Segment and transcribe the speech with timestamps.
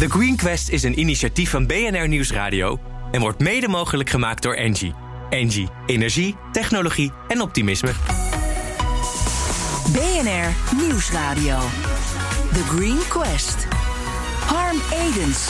[0.00, 2.78] The Green Quest is een initiatief van BNR Nieuwsradio
[3.10, 4.94] en wordt mede mogelijk gemaakt door Engie.
[5.30, 7.90] Engie, energie, technologie en optimisme.
[9.92, 11.58] BNR Nieuwsradio.
[12.52, 13.66] The Green Quest.
[14.46, 15.48] Harm Edens.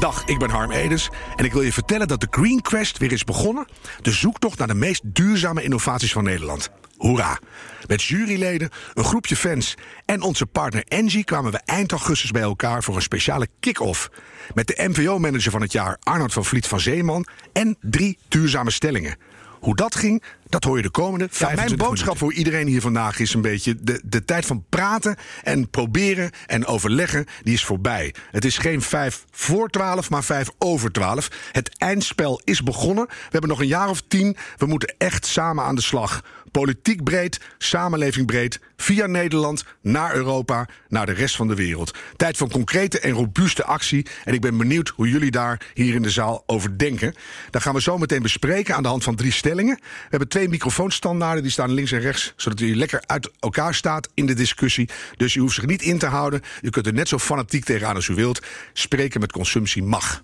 [0.00, 3.12] Dag, ik ben Harm Edens en ik wil je vertellen dat de Green Quest weer
[3.12, 3.66] is begonnen.
[4.02, 6.70] De zoektocht naar de meest duurzame innovaties van Nederland.
[7.02, 7.38] Hoera!
[7.86, 9.74] Met juryleden, een groepje fans
[10.04, 14.10] en onze partner Engie kwamen we eind augustus bij elkaar voor een speciale kick-off.
[14.54, 19.16] Met de MVO-manager van het jaar Arnold van Vliet van Zeeman en drie duurzame stellingen.
[19.62, 23.18] Hoe dat ging, dat hoor je de komende 25 Mijn boodschap voor iedereen hier vandaag
[23.18, 23.76] is een beetje...
[23.80, 28.14] De, de tijd van praten en proberen en overleggen, die is voorbij.
[28.30, 31.28] Het is geen vijf voor twaalf, maar vijf over twaalf.
[31.52, 33.06] Het eindspel is begonnen.
[33.06, 34.36] We hebben nog een jaar of tien.
[34.56, 36.22] We moeten echt samen aan de slag.
[36.52, 41.94] Politiek breed, samenleving breed, via Nederland naar Europa, naar de rest van de wereld.
[42.16, 44.06] Tijd van concrete en robuuste actie.
[44.24, 47.14] En ik ben benieuwd hoe jullie daar hier in de zaal over denken.
[47.50, 49.76] Dat gaan we zo meteen bespreken aan de hand van drie stellingen.
[49.82, 54.08] We hebben twee microfoonstandaarden, die staan links en rechts, zodat u lekker uit elkaar staat
[54.14, 54.88] in de discussie.
[55.16, 56.40] Dus u hoeft zich niet in te houden.
[56.62, 58.42] U kunt er net zo fanatiek tegenaan als u wilt.
[58.72, 60.22] Spreken met consumptie mag.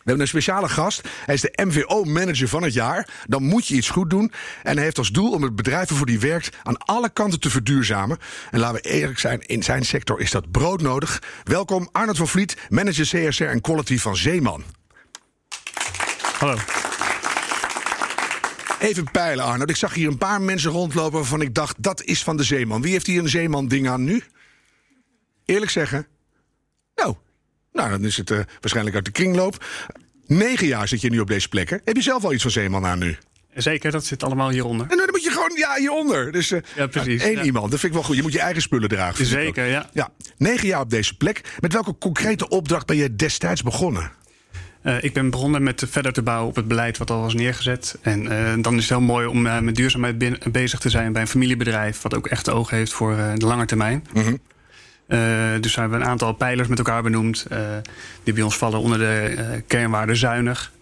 [0.00, 1.08] We hebben een speciale gast.
[1.24, 3.08] Hij is de MVO-manager van het jaar.
[3.26, 4.32] Dan moet je iets goed doen.
[4.62, 7.50] En hij heeft als doel om het bedrijf waarvoor hij werkt aan alle kanten te
[7.50, 8.18] verduurzamen.
[8.50, 11.22] En laten we eerlijk zijn, in zijn sector is dat broodnodig.
[11.44, 14.64] Welkom Arnold van Vliet, manager CSR en Quality van Zeeman.
[16.38, 16.56] Hallo.
[18.78, 19.70] Even peilen, Arnold.
[19.70, 22.82] Ik zag hier een paar mensen rondlopen waarvan ik dacht, dat is van de Zeeman.
[22.82, 24.22] Wie heeft hier een Zeeman-ding aan nu?
[25.44, 26.06] Eerlijk zeggen?
[27.72, 29.64] Nou, dan is het uh, waarschijnlijk uit de kringloop.
[30.26, 31.80] Negen jaar zit je nu op deze plekken.
[31.84, 33.16] Heb je zelf al iets van Zeeman aan nu?
[33.54, 34.86] Zeker, dat zit allemaal hieronder.
[34.90, 36.32] En dan moet je gewoon, ja, hieronder.
[36.32, 37.22] Dus, uh, ja, precies.
[37.22, 37.42] Eén ja.
[37.42, 38.16] iemand, dat vind ik wel goed.
[38.16, 39.26] Je moet je eigen spullen dragen.
[39.26, 39.90] Zeker, ja.
[39.92, 40.10] ja.
[40.36, 41.56] Negen jaar op deze plek.
[41.60, 44.12] Met welke concrete opdracht ben je destijds begonnen?
[44.84, 47.98] Uh, ik ben begonnen met verder te bouwen op het beleid wat al was neergezet.
[48.00, 51.22] En uh, dan is het heel mooi om uh, met duurzaamheid bezig te zijn bij
[51.22, 52.02] een familiebedrijf...
[52.02, 54.06] wat ook echt oog heeft voor de lange termijn.
[54.12, 54.40] Mm -hmm.
[55.60, 57.46] Dus hebben we een aantal pijlers met elkaar benoemd...
[58.22, 60.72] die bij ons vallen onder de kernwaarde zuinig.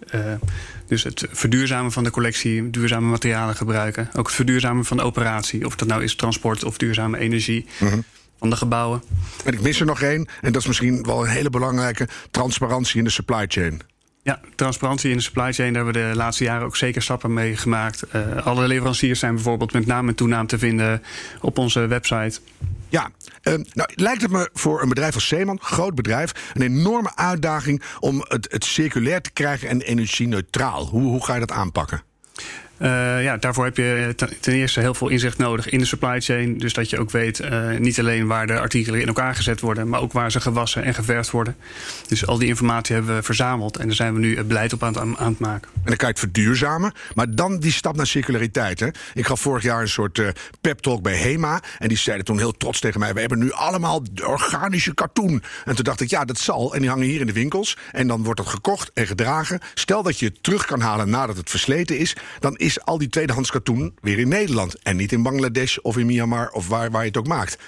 [0.86, 4.08] dus het verduurzamen van de collectie, duurzame materialen gebruiken.
[4.16, 5.66] Ook het verduurzamen van de operatie.
[5.66, 7.66] Of dat nou is transport of duurzame energie...
[7.78, 8.04] Mm -hmm
[8.38, 9.02] van de gebouwen.
[9.44, 12.98] En ik mis er nog één, en dat is misschien wel een hele belangrijke: transparantie
[12.98, 13.80] in de supply chain.
[14.28, 17.32] Ja, transparantie in de supply chain, daar hebben we de laatste jaren ook zeker stappen
[17.32, 18.02] mee gemaakt.
[18.12, 21.02] Uh, alle leveranciers zijn bijvoorbeeld met naam en toenaam te vinden
[21.40, 22.40] op onze website.
[22.88, 23.10] Ja,
[23.42, 27.82] uh, nou lijkt het me voor een bedrijf als Zeeman, groot bedrijf, een enorme uitdaging
[28.00, 30.86] om het, het circulair te krijgen en energie-neutraal.
[30.86, 32.02] Hoe, hoe ga je dat aanpakken?
[32.78, 36.58] Uh, ja, daarvoor heb je ten eerste heel veel inzicht nodig in de supply chain.
[36.58, 39.88] Dus dat je ook weet uh, niet alleen waar de artikelen in elkaar gezet worden,
[39.88, 41.56] maar ook waar ze gewassen en geverfd worden.
[42.08, 44.82] Dus al die informatie hebben we verzameld en daar zijn we nu het beleid op
[44.82, 45.70] aan het, aan het maken.
[45.74, 48.80] En dan kan je het verduurzamen, maar dan die stap naar circulariteit.
[48.80, 48.88] Hè?
[49.14, 50.28] Ik gaf vorig jaar een soort uh,
[50.60, 53.52] pep talk bij HEMA en die zeiden toen heel trots tegen mij: We hebben nu
[53.52, 55.42] allemaal organische katoen.
[55.64, 56.74] En toen dacht ik: Ja, dat zal.
[56.74, 59.60] En die hangen hier in de winkels en dan wordt dat gekocht en gedragen.
[59.74, 62.98] Stel dat je het terug kan halen nadat het versleten is, dan is is al
[62.98, 64.78] die tweedehands katoen weer in Nederland.
[64.82, 67.58] En niet in Bangladesh of in Myanmar of waar, waar je het ook maakt.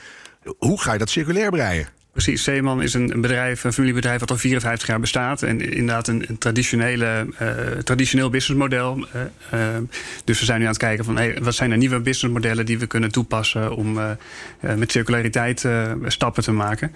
[0.59, 1.89] Hoe ga je dat circulair breien?
[2.13, 5.43] Precies, Zeeman is een bedrijf, een familiebedrijf wat al 54 jaar bestaat.
[5.43, 7.51] En inderdaad een, een traditionele, uh,
[7.83, 8.97] traditioneel businessmodel.
[8.99, 9.23] Uh,
[9.55, 9.77] uh,
[10.25, 12.79] dus we zijn nu aan het kijken van hey, wat zijn er nieuwe businessmodellen die
[12.79, 13.99] we kunnen toepassen om
[14.61, 15.67] met circulariteit
[16.07, 16.95] stappen te maken.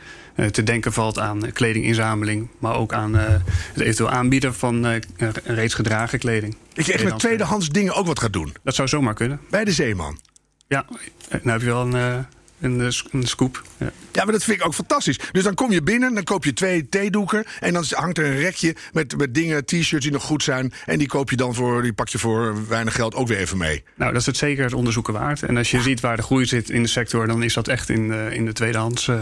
[0.51, 5.01] te denken valt aan kledinginzameling, maar ook aan het eventueel aanbieden van
[5.45, 6.57] reeds gedragen kleding.
[6.73, 8.55] Dat je echt met tweedehands dingen ook wat gaat doen?
[8.63, 9.41] Dat zou zomaar kunnen.
[9.51, 10.19] Bij de Zeeman?
[10.67, 10.87] Ja,
[11.31, 12.27] nou heb je wel een
[12.65, 13.63] een, een scoop.
[13.77, 13.93] Ja.
[14.13, 14.25] ja.
[14.25, 15.19] maar dat vind ik ook fantastisch.
[15.33, 17.45] Dus dan kom je binnen, dan koop je twee theedoeken.
[17.61, 20.73] En dan hangt er een rekje met, met dingen, t-shirts die nog goed zijn.
[20.87, 23.59] En die koop je dan voor, die pak je voor weinig geld ook weer even
[23.59, 23.85] mee.
[23.95, 25.43] Nou, dat is het zeker het onderzoeken waard.
[25.43, 27.89] En als je ziet waar de groei zit in de sector, dan is dat echt
[27.89, 29.07] in de, in de tweedehands.
[29.07, 29.21] Uh,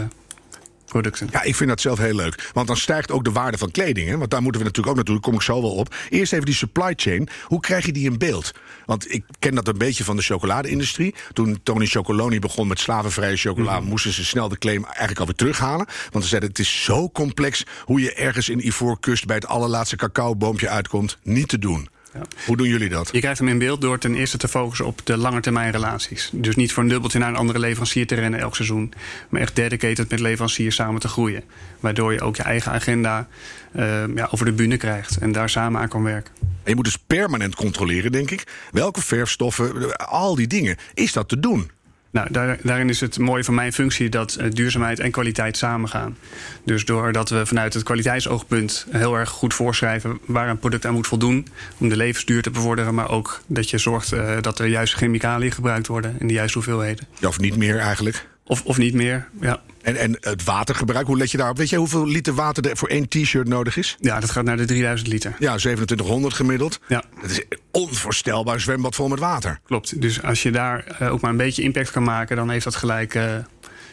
[0.93, 1.27] Producten.
[1.31, 2.49] Ja, ik vind dat zelf heel leuk.
[2.53, 4.07] Want dan stijgt ook de waarde van kleding.
[4.09, 4.17] Hè?
[4.17, 5.21] Want daar moeten we natuurlijk ook naartoe.
[5.21, 5.95] Daar kom ik zo wel op.
[6.09, 7.27] Eerst even die supply chain.
[7.43, 8.51] Hoe krijg je die in beeld?
[8.85, 11.15] Want ik ken dat een beetje van de chocoladeindustrie.
[11.33, 13.79] Toen Tony Chocoloni begon met slavenvrije chocola...
[13.79, 13.87] Mm.
[13.87, 15.87] moesten ze snel de claim eigenlijk alweer terughalen.
[16.11, 17.63] Want ze zeiden het is zo complex...
[17.83, 21.17] hoe je ergens in Ivoorkust bij het allerlaatste cacaoboompje uitkomt.
[21.23, 21.89] Niet te doen.
[22.13, 22.21] Ja.
[22.45, 23.09] Hoe doen jullie dat?
[23.11, 26.29] Je krijgt hem in beeld door ten eerste te focussen op de lange termijn relaties.
[26.33, 28.93] Dus niet voor een dubbeltje naar een andere leverancier te rennen elk seizoen.
[29.29, 31.43] Maar echt dedicated met leveranciers samen te groeien.
[31.79, 33.27] Waardoor je ook je eigen agenda
[33.75, 35.17] uh, ja, over de bühne krijgt.
[35.17, 36.33] En daar samen aan kan werken.
[36.39, 38.43] En je moet dus permanent controleren, denk ik.
[38.71, 40.77] Welke verfstoffen, al die dingen.
[40.93, 41.71] Is dat te doen?
[42.13, 46.17] Nou, daar, daarin is het mooie van mijn functie dat uh, duurzaamheid en kwaliteit samengaan.
[46.65, 51.07] Dus doordat we vanuit het kwaliteitsoogpunt heel erg goed voorschrijven waar een product aan moet
[51.07, 54.93] voldoen om de levensduur te bevorderen, maar ook dat je zorgt uh, dat er juist
[54.93, 57.07] chemicaliën gebruikt worden in de juiste hoeveelheden.
[57.21, 58.27] Of niet meer eigenlijk.
[58.45, 59.61] Of, of niet meer, ja.
[59.81, 61.57] En, en het watergebruik, hoe let je daarop?
[61.57, 63.95] Weet jij hoeveel liter water er voor één t-shirt nodig is?
[63.99, 65.35] Ja, dat gaat naar de 3000 liter.
[65.39, 66.79] Ja, 2700 gemiddeld.
[66.87, 67.03] Ja.
[67.21, 69.59] Dat is onvoorstelbaar zwembad vol met water.
[69.65, 70.01] Klopt.
[70.01, 72.75] Dus als je daar uh, ook maar een beetje impact kan maken, dan heeft dat
[72.75, 73.15] gelijk.
[73.15, 73.23] Uh,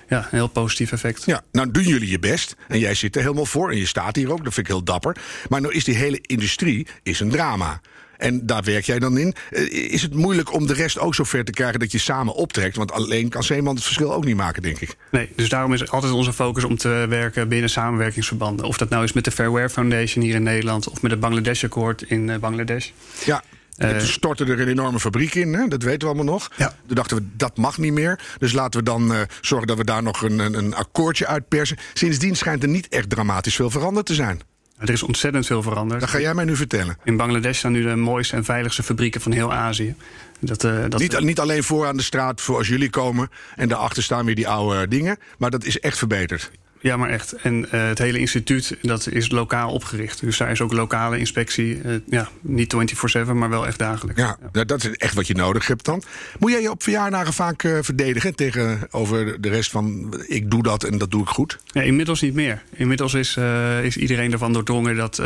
[0.09, 1.25] ja, een heel positief effect.
[1.25, 2.57] Ja, nou doen jullie je best.
[2.69, 3.71] En jij zit er helemaal voor.
[3.71, 4.45] En je staat hier ook.
[4.45, 5.17] Dat vind ik heel dapper.
[5.49, 7.81] Maar nou is die hele industrie is een drama.
[8.21, 9.35] En daar werk jij dan in.
[9.71, 12.77] Is het moeilijk om de rest ook zo ver te krijgen dat je samen optrekt?
[12.77, 14.97] Want alleen kan Zeeman het verschil ook niet maken, denk ik.
[15.11, 18.67] Nee, dus daarom is altijd onze focus om te werken binnen samenwerkingsverbanden.
[18.67, 21.65] Of dat nou is met de Fairware Foundation hier in Nederland of met het Bangladesh
[21.65, 22.91] Akkoord in Bangladesh.
[23.25, 23.43] Ja.
[23.77, 25.69] Uh, toen stortte er een enorme fabriek in, hè?
[25.69, 26.51] dat weten we allemaal nog.
[26.57, 26.75] Ja.
[26.87, 28.21] Toen dachten we, dat mag niet meer.
[28.39, 31.77] Dus laten we dan uh, zorgen dat we daar nog een, een, een akkoordje uitpersen.
[31.95, 34.41] Sindsdien schijnt er niet echt dramatisch veel veranderd te zijn.
[34.81, 36.01] Er is ontzettend veel veranderd.
[36.01, 36.97] Dat ga jij mij nu vertellen.
[37.05, 39.95] In Bangladesh staan nu de mooiste en veiligste fabrieken van heel Azië.
[40.39, 43.69] Dat, uh, dat niet, niet, alleen voor aan de straat voor als jullie komen en
[43.69, 45.19] daarachter staan weer die oude dingen.
[45.39, 46.51] Maar dat is echt verbeterd.
[46.83, 47.33] Ja, maar echt.
[47.33, 50.21] En uh, het hele instituut dat is lokaal opgericht.
[50.21, 51.83] Dus daar is ook lokale inspectie.
[51.83, 52.75] Uh, ja, niet
[53.19, 54.21] 24-7, maar wel echt dagelijks.
[54.21, 56.03] Ja, ja, dat is echt wat je nodig hebt dan.
[56.39, 60.15] Moet jij je op verjaardagen vaak uh, verdedigen tegenover de rest van...
[60.27, 61.59] ik doe dat en dat doe ik goed?
[61.65, 62.63] Ja, inmiddels niet meer.
[62.73, 63.37] Inmiddels is,
[63.83, 65.23] is iedereen ervan doordrongen dat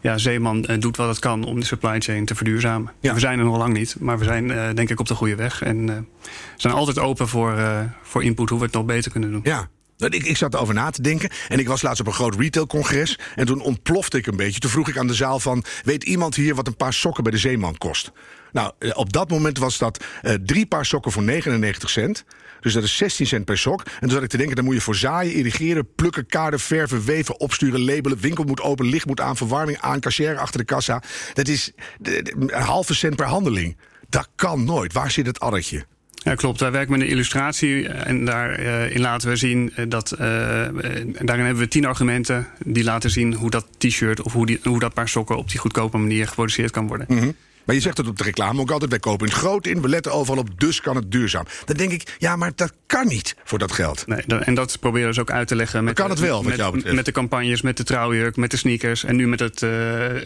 [0.00, 1.44] ja, Zeeman doet wat het kan...
[1.44, 2.92] om de supply chain te verduurzamen.
[3.00, 3.14] Ja.
[3.14, 5.62] We zijn er nog lang niet, maar we zijn denk ik op de goede weg.
[5.62, 6.08] En
[6.56, 7.54] zijn altijd open voor,
[8.02, 9.40] voor input hoe we het nog beter kunnen doen.
[9.44, 9.68] Ja,
[10.08, 11.30] ik, ik zat erover na te denken.
[11.48, 13.18] En ik was laatst op een groot retailcongres.
[13.34, 14.60] En toen ontplofte ik een beetje.
[14.60, 15.64] Toen vroeg ik aan de zaal van...
[15.84, 18.12] weet iemand hier wat een paar sokken bij de Zeeman kost?
[18.52, 22.24] Nou, op dat moment was dat uh, drie paar sokken voor 99 cent.
[22.60, 23.82] Dus dat is 16 cent per sok.
[23.84, 27.04] En toen zat ik te denken, dan moet je voor zaaien, irrigeren, plukken, kaarden, verven,
[27.04, 28.18] weven, opsturen, labelen.
[28.18, 31.02] Winkel moet open, licht moet aan, verwarming aan, cashier achter de kassa.
[31.32, 33.76] Dat is een halve cent per handeling.
[34.08, 34.92] Dat kan nooit.
[34.92, 35.86] Waar zit het addertje?
[36.22, 36.60] Ja, klopt.
[36.60, 40.12] Wij werken met een illustratie en daarin uh, laten we zien dat.
[40.12, 44.60] Uh, daarin hebben we tien argumenten die laten zien hoe dat t-shirt of hoe, die,
[44.62, 47.06] hoe dat paar sokken op die goedkope manier geproduceerd kan worden.
[47.08, 47.34] Mm -hmm.
[47.64, 49.88] Maar je zegt het op de reclame ook altijd: wij kopen in groot in, we
[49.88, 51.44] letten overal op, dus kan het duurzaam.
[51.64, 54.06] Dan denk ik, ja, maar dat kan niet voor dat geld.
[54.06, 55.84] Nee, en dat proberen we dus ook uit te leggen.
[55.84, 59.28] Met, kan het wel, met, de campagnes, met de trouwjurk, met de sneakers en nu
[59.28, 59.70] met het, uh,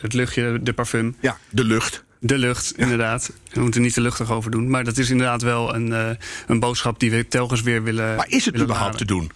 [0.01, 1.17] het luchtje, de parfum.
[1.21, 2.04] Ja, de lucht.
[2.27, 3.31] De lucht, inderdaad.
[3.53, 4.71] We moeten er niet te luchtig over doen.
[4.71, 6.11] Maar dat is inderdaad wel een, uh,
[6.47, 8.17] een boodschap die we telkens weer willen.
[8.17, 8.97] Maar is het überhaupt halen.
[8.97, 9.31] te doen?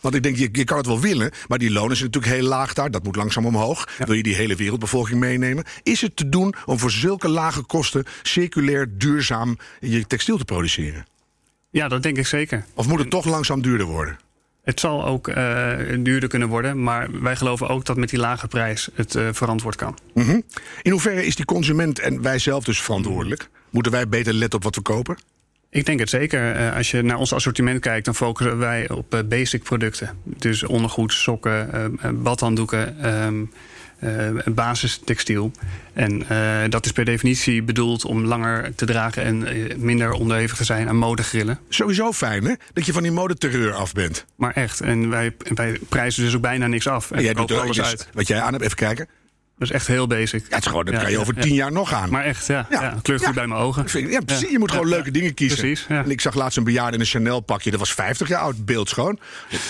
[0.00, 2.48] Want ik denk, je, je kan het wel willen, maar die lonen zijn natuurlijk heel
[2.48, 2.90] laag daar.
[2.90, 3.88] Dat moet langzaam omhoog.
[3.98, 4.04] Ja.
[4.04, 5.64] Wil je die hele wereldbevolking meenemen?
[5.82, 11.06] Is het te doen om voor zulke lage kosten circulair duurzaam je textiel te produceren?
[11.70, 12.64] Ja, dat denk ik zeker.
[12.74, 14.18] Of moet het toch langzaam duurder worden?
[14.62, 18.48] Het zal ook uh, duurder kunnen worden, maar wij geloven ook dat met die lage
[18.48, 19.98] prijs het uh, verantwoord kan.
[20.14, 20.42] Mm -hmm.
[20.82, 23.48] In hoeverre is die consument en wij zelf dus verantwoordelijk?
[23.70, 25.18] Moeten wij beter letten op wat we kopen?
[25.70, 26.60] Ik denk het zeker.
[26.60, 30.18] Uh, als je naar ons assortiment kijkt, dan focussen wij op basic producten.
[30.24, 33.50] Dus ondergoed, sokken, badhanddoeken, um,
[34.44, 35.52] basistextiel.
[35.92, 36.26] En
[36.70, 39.46] dat is per definitie bedoeld om langer te dragen en
[39.76, 41.58] minder onderhevig te zijn aan modegrillen.
[41.68, 42.54] Sowieso fijn, hè?
[42.72, 44.24] Dat je van die modeterreur af bent.
[44.36, 44.80] Maar echt.
[44.80, 47.10] En wij, wij prijzen dus ook bijna niks af.
[47.10, 48.08] En, en jij doet alles uit.
[48.12, 49.08] Wat jij aan hebt, even kijken.
[49.62, 50.40] Dat is echt heel basic.
[50.40, 52.10] Ja, het is gewoon, dat ja, kan je over tien jaar nog aan.
[52.10, 52.66] Maar echt, ja.
[52.70, 52.98] ja.
[53.02, 54.10] kleurt goed bij mijn ogen.
[54.10, 54.50] Ja, precies.
[54.50, 55.58] Je moet gewoon leuke dingen kiezen.
[55.58, 57.70] Precies, En ik zag laatst een bejaarde in een Chanel pakje.
[57.70, 59.18] Dat was 50 jaar oud, beeldschoon.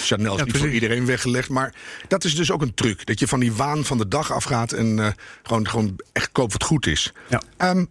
[0.02, 1.48] Chanel is niet voor iedereen weggelegd.
[1.48, 1.74] Maar
[2.08, 3.06] dat is dus ook een truc.
[3.06, 4.72] Dat je van die waan van de dag afgaat.
[4.72, 5.06] En uh,
[5.42, 7.12] gewoon, gewoon echt koopt wat goed is.
[7.28, 7.70] Ja.
[7.70, 7.88] Um,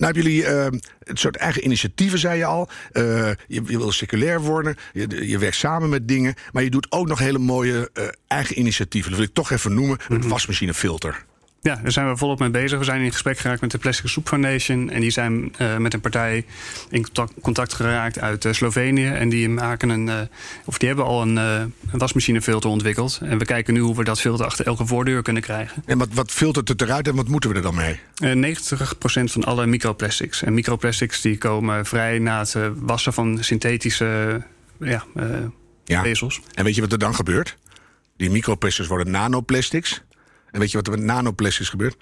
[0.00, 2.68] nou hebben jullie uh, het soort eigen initiatieven, zei je al.
[2.92, 6.34] Uh, je, je, wil circulair worden, je, je, werkt samen met dingen.
[6.52, 9.10] Maar je doet ook nog hele mooie uh, eigen initiatieven.
[9.10, 9.98] Dat wil ik toch even noemen.
[9.98, 10.30] Een mm -hmm.
[10.30, 11.24] wasmachinefilter.
[11.62, 12.78] Ja, daar zijn we volop mee bezig.
[12.78, 14.90] We zijn in gesprek geraakt met de Plastic Soup Foundation.
[14.90, 16.44] En die zijn uh, met een partij
[16.90, 19.06] in contact, contact geraakt uit uh, Slovenië.
[19.06, 20.20] En die maken een, uh,
[20.64, 23.20] of die hebben al een, een, wasmachinefilter ontwikkeld.
[23.22, 25.82] En we kijken nu hoe we dat filter achter elke voordeur kunnen krijgen.
[25.86, 28.00] En wat, wat filtert het eruit en wat moeten we er dan mee?
[28.56, 28.62] 90%
[29.24, 30.42] van alle microplastics.
[30.42, 34.42] En microplastics die komen vrij na het wassen van synthetische
[34.78, 35.04] ja,
[35.84, 36.02] ja.
[36.02, 36.40] vezels.
[36.54, 37.56] En weet je wat er dan gebeurt?
[38.16, 40.02] Die microplastics worden nanoplastics.
[40.50, 41.96] En weet je wat er met nanoplastics gebeurt?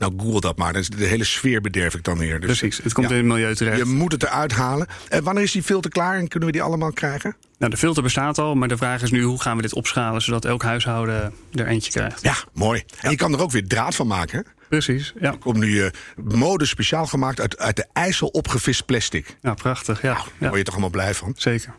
[0.00, 0.72] Nou, google dat maar.
[0.72, 2.40] De hele sfeer bederf ik dan weer.
[2.40, 3.78] Dus, Precies, het komt ja, in het milieu terecht.
[3.78, 4.86] Je moet het eruit halen.
[5.08, 7.36] En wanneer is die filter klaar en kunnen we die allemaal krijgen?
[7.58, 10.22] Nou, de filter bestaat al, maar de vraag is nu hoe gaan we dit opschalen...
[10.22, 12.22] zodat elk huishouden er eentje krijgt.
[12.22, 12.80] Ja, mooi.
[12.80, 13.10] En ja.
[13.10, 14.50] je kan er ook weer draad van maken, hè?
[14.68, 15.32] Precies, ja.
[15.32, 19.36] Er komt nu uh, mode speciaal gemaakt uit, uit de IJssel opgevist plastic.
[19.42, 20.02] Ja, prachtig.
[20.02, 20.12] Ja.
[20.12, 21.34] Nou, daar word je toch allemaal blij van.
[21.36, 21.74] Zeker.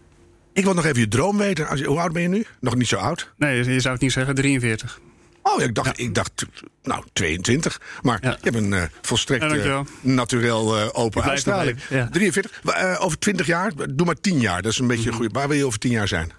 [0.54, 1.68] Ik wil nog even je droom weten.
[1.68, 2.46] Als je, hoe oud ben je nu?
[2.60, 3.34] Nog niet zo oud?
[3.38, 5.00] Nee, je zou het niet zeggen, 43.
[5.44, 6.46] Oh, ik dacht, ik dacht
[6.84, 7.82] nou, 22.
[8.02, 8.30] Maar Ja.
[8.30, 11.76] je hebt een eh, volstrekt Ja, uh, naturel open uitstraling.
[11.76, 12.10] nog even, ja.
[12.12, 12.60] 43.
[12.64, 13.72] Wa- over 20 jaar?
[13.90, 14.62] Doe maar 10 jaar.
[14.62, 15.12] Dat is een beetje Mhm.
[15.12, 15.34] een goede.
[15.40, 16.32] Waar wil je over 10 jaar zijn?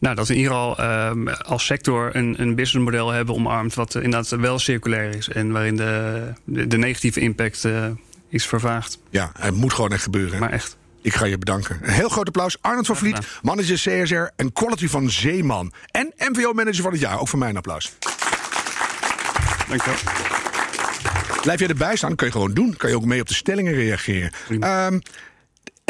[0.00, 3.74] Nou, dat we in ieder geval ehm, als sector een, een businessmodel hebben omarmd...
[3.74, 7.64] wat inderdaad wel circulair is en waarin de, de, de negatieve impact
[8.28, 8.98] is vervaagd.
[9.10, 10.38] Ja, het moet gewoon echt gebeuren.
[10.40, 10.76] Maar echt.
[11.02, 11.78] Ik ga je bedanken.
[11.82, 12.56] Een heel groot applaus.
[12.60, 15.72] Arnold van Vliet, manager CSR en quality van Zeeman.
[15.90, 17.20] En MVO-manager van het jaar.
[17.20, 17.92] Ook voor mij een applaus.
[19.68, 19.98] Dankjewel.
[21.42, 22.76] Blijf jij erbij staan, kun je gewoon doen.
[22.76, 24.32] Kan je ook mee op de stellingen reageren.
[24.60, 24.98] Ehm,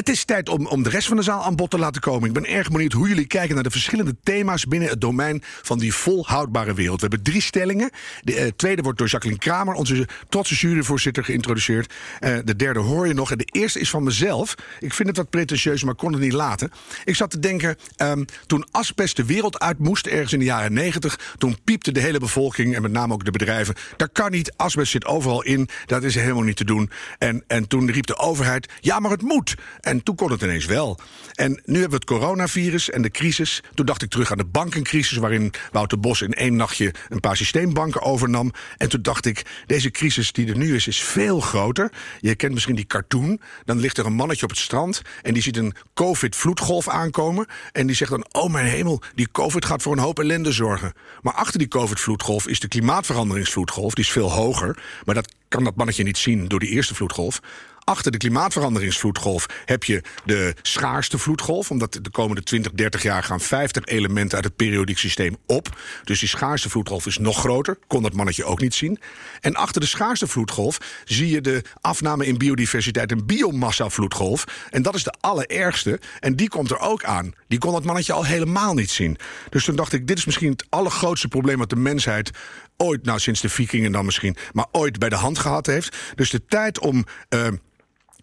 [0.09, 2.29] het is tijd om, om de rest van de zaal aan bod te laten komen.
[2.29, 5.79] Ik ben erg benieuwd hoe jullie kijken naar de verschillende thema's binnen het domein van
[5.79, 7.01] die volhoudbare wereld.
[7.01, 7.91] We hebben drie stellingen.
[8.23, 11.95] De eh, tweede wordt door Jacqueline Kramer, onze trotse juryvoorzitter, geïntroduceerd.
[12.21, 13.31] Eh, de derde hoor je nog.
[13.31, 14.55] En de eerste is van mezelf.
[14.81, 16.71] Ik vind het wat pretentieus, maar kon het niet laten.
[17.05, 20.73] Ik zat te denken, ehm, toen asbest de wereld uit moest, ergens in de jaren
[20.73, 23.75] negentig, toen piepte de hele bevolking en met name ook de bedrijven.
[23.97, 26.91] Dat kan niet, asbest zit overal in, dat is helemaal niet te doen.
[27.19, 29.55] En, en toen riep de overheid, ja, maar het moet.
[29.81, 30.99] En toen kon het ineens wel.
[31.35, 33.63] En nu hebben we het coronavirus en de crisis.
[33.75, 37.37] Toen dacht ik terug aan de bankencrisis, waarin Wouter Bos in één nachtje een paar
[37.37, 38.53] systeembanken overnam.
[38.77, 41.93] En toen dacht ik, deze crisis die er nu is, is veel groter.
[42.21, 43.41] Je kent misschien die cartoon.
[43.65, 47.47] Dan ligt er een mannetje op het strand en die ziet een COVID-vloedgolf aankomen.
[47.73, 50.93] En die zegt dan: Oh mijn hemel, die COVID gaat voor een hoop ellende zorgen.
[51.23, 53.95] Maar achter die COVID-vloedgolf is de klimaatveranderingsvloedgolf.
[53.95, 54.79] Die is veel hoger.
[55.05, 57.41] Maar dat kan dat mannetje niet zien door die eerste vloedgolf.
[57.89, 61.71] Achter de klimaatveranderingsvloedgolf heb je de schaarste vloedgolf.
[61.71, 65.79] Omdat de komende 20, 30 jaar gaan 50 elementen uit het periodiek systeem op.
[66.05, 67.79] Dus die schaarste vloedgolf is nog groter.
[67.87, 68.99] Kon dat mannetje ook niet zien.
[69.41, 74.45] En achter de schaarste vloedgolf zie je de afname in biodiversiteit en biomassa vloedgolf.
[74.71, 76.01] En dat is de allerergste.
[76.21, 77.35] En die komt er ook aan.
[77.47, 79.19] Die kon dat mannetje al helemaal niet zien.
[79.51, 82.31] Dus toen dacht ik, dit is misschien het allergrootste probleem wat de mensheid
[82.77, 85.97] ooit, nou sinds de vikingen dan misschien, maar ooit bij de hand gehad heeft.
[86.15, 87.05] Dus de tijd om.
[87.29, 87.47] eh,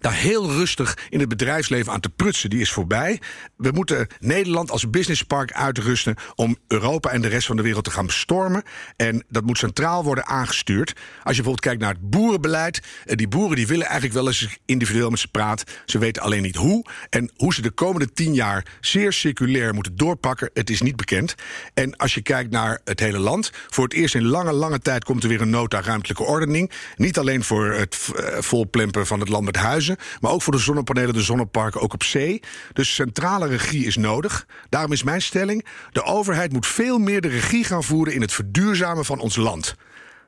[0.06, 3.22] daar heel rustig in het bedrijfsleven aan te prutsen, die is voorbij.
[3.58, 7.92] We moeten Nederland als businesspark uitrusten om Europa en de rest van de wereld te
[7.92, 8.64] gaan bestormen.
[8.96, 10.90] En dat moet centraal worden aangestuurd.
[10.90, 12.82] Als je bijvoorbeeld kijkt naar het boerenbeleid.
[13.06, 15.68] eh, Die boeren die willen eigenlijk wel eens individueel met ze praten.
[15.86, 16.86] Ze weten alleen niet hoe.
[17.10, 21.36] En hoe ze de komende tien jaar zeer circulair moeten doorpakken, het is niet bekend.
[21.74, 25.04] En als je kijkt naar het hele land, voor het eerst in lange, lange tijd
[25.04, 26.72] komt er weer een nota ruimtelijke ordening.
[26.96, 30.60] Niet alleen voor het eh, volplempen van het land met huizen, maar ook voor de
[30.60, 32.42] zonnepanelen, de zonneparken, ook op zee.
[32.74, 34.46] Dus centrale regie is nodig.
[34.70, 38.34] Daarom is mijn stelling: de overheid moet veel meer de regie gaan voeren in het
[38.34, 39.76] verduurzamen van ons land.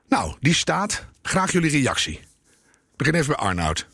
[0.08, 1.06] Nou, die staat.
[1.22, 2.14] Graag jullie reactie.
[2.14, 3.86] Ik begin even bij Arnoud.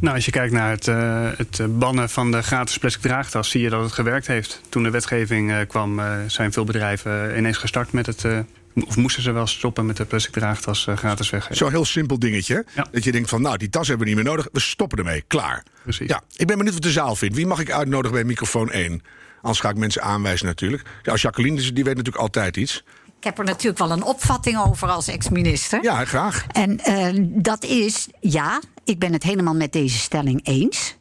[0.00, 3.50] Nou, als je kijkt naar het, eh, het eh, bannen van de gratis plastic draagtas,
[3.50, 4.60] zie je dat het gewerkt heeft.
[4.68, 8.24] Toen de wetgeving eh, kwam, zijn veel bedrijven ineens gestart met het.
[8.74, 11.56] Of moesten ze wel stoppen met de plastic draagtas eh, gratis weggeven.
[11.56, 12.64] Zo'n heel simpel dingetje.
[12.74, 12.86] Ja.
[12.92, 14.48] Dat je denkt van, nou, die tas hebben we niet meer nodig.
[14.52, 15.24] We stoppen ermee.
[15.26, 15.62] Klaar.
[15.82, 16.08] Precies.
[16.08, 17.36] Ja, ik ben benieuwd wat de zaal vindt.
[17.36, 19.02] Wie mag ik uitnodigen bij microfoon 1?
[19.42, 20.82] Anders ga ik mensen aanwijzen natuurlijk.
[21.02, 22.84] Ja, Jacqueline, die die weet natuurlijk altijd iets.
[23.18, 25.82] Ik heb er natuurlijk wel een opvatting over als ex-minister.
[25.82, 26.46] Ja, graag.
[26.46, 30.96] En eh, dat is, ja, ik ben het helemaal met deze stelling eens.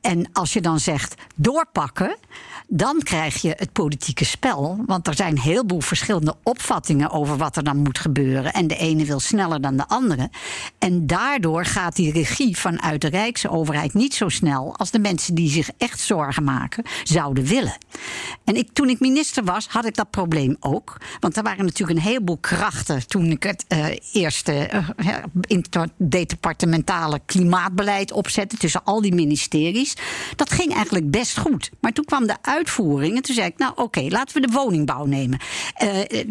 [0.00, 2.16] En als je dan zegt doorpakken,
[2.70, 4.82] dan krijg je het politieke spel.
[4.86, 8.52] Want er zijn een heleboel verschillende opvattingen over wat er dan moet gebeuren.
[8.52, 10.30] En de ene wil sneller dan de andere.
[10.78, 15.50] En daardoor gaat die regie vanuit de Rijksoverheid niet zo snel als de mensen die
[15.50, 17.78] zich echt zorgen maken zouden willen.
[18.44, 20.96] En ik, toen ik minister was, had ik dat probleem ook.
[21.20, 24.88] Want er waren natuurlijk een heleboel krachten toen ik het eh, eerste eh,
[25.46, 29.96] interdepartementale klimaatbeleid opzette tussen al die ministeries.
[30.36, 31.70] Dat ging eigenlijk best goed.
[31.80, 35.04] Maar toen kwam de uitvoering en toen zei ik, nou oké, laten we de woningbouw
[35.04, 35.38] nemen.
[35.74, 36.28] Eh, eh,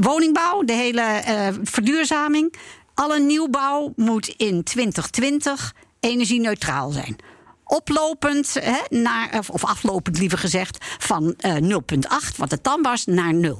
[0.00, 2.54] woningbouw, de hele eh, verduurzaming.
[2.94, 7.16] Alle nieuwbouw moet in 2020 energie-neutraal zijn.
[7.64, 13.34] Oplopend, hè, naar, of- aflopend liever gezegd, van eh 0,8, wat het dan was, naar
[13.34, 13.58] 0.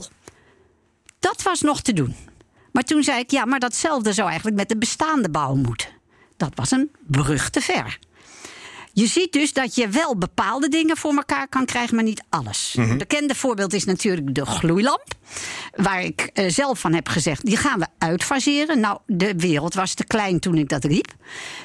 [1.19, 2.15] Dat was nog te doen.
[2.73, 5.89] Maar toen zei ik, ja, maar datzelfde zou eigenlijk met de bestaande bouw moeten.
[6.37, 7.99] Dat was een brug te ver.
[8.99, 12.75] Je ziet dus dat je wel bepaalde dingen voor elkaar kan krijgen, maar niet alles.
[12.79, 15.07] Een bekende voorbeeld is natuurlijk de gloeilamp.
[15.75, 18.81] Waar ik eh, zelf van heb gezegd, die gaan we uitfaseren.
[18.81, 21.15] Nou, de wereld was te klein toen ik dat riep.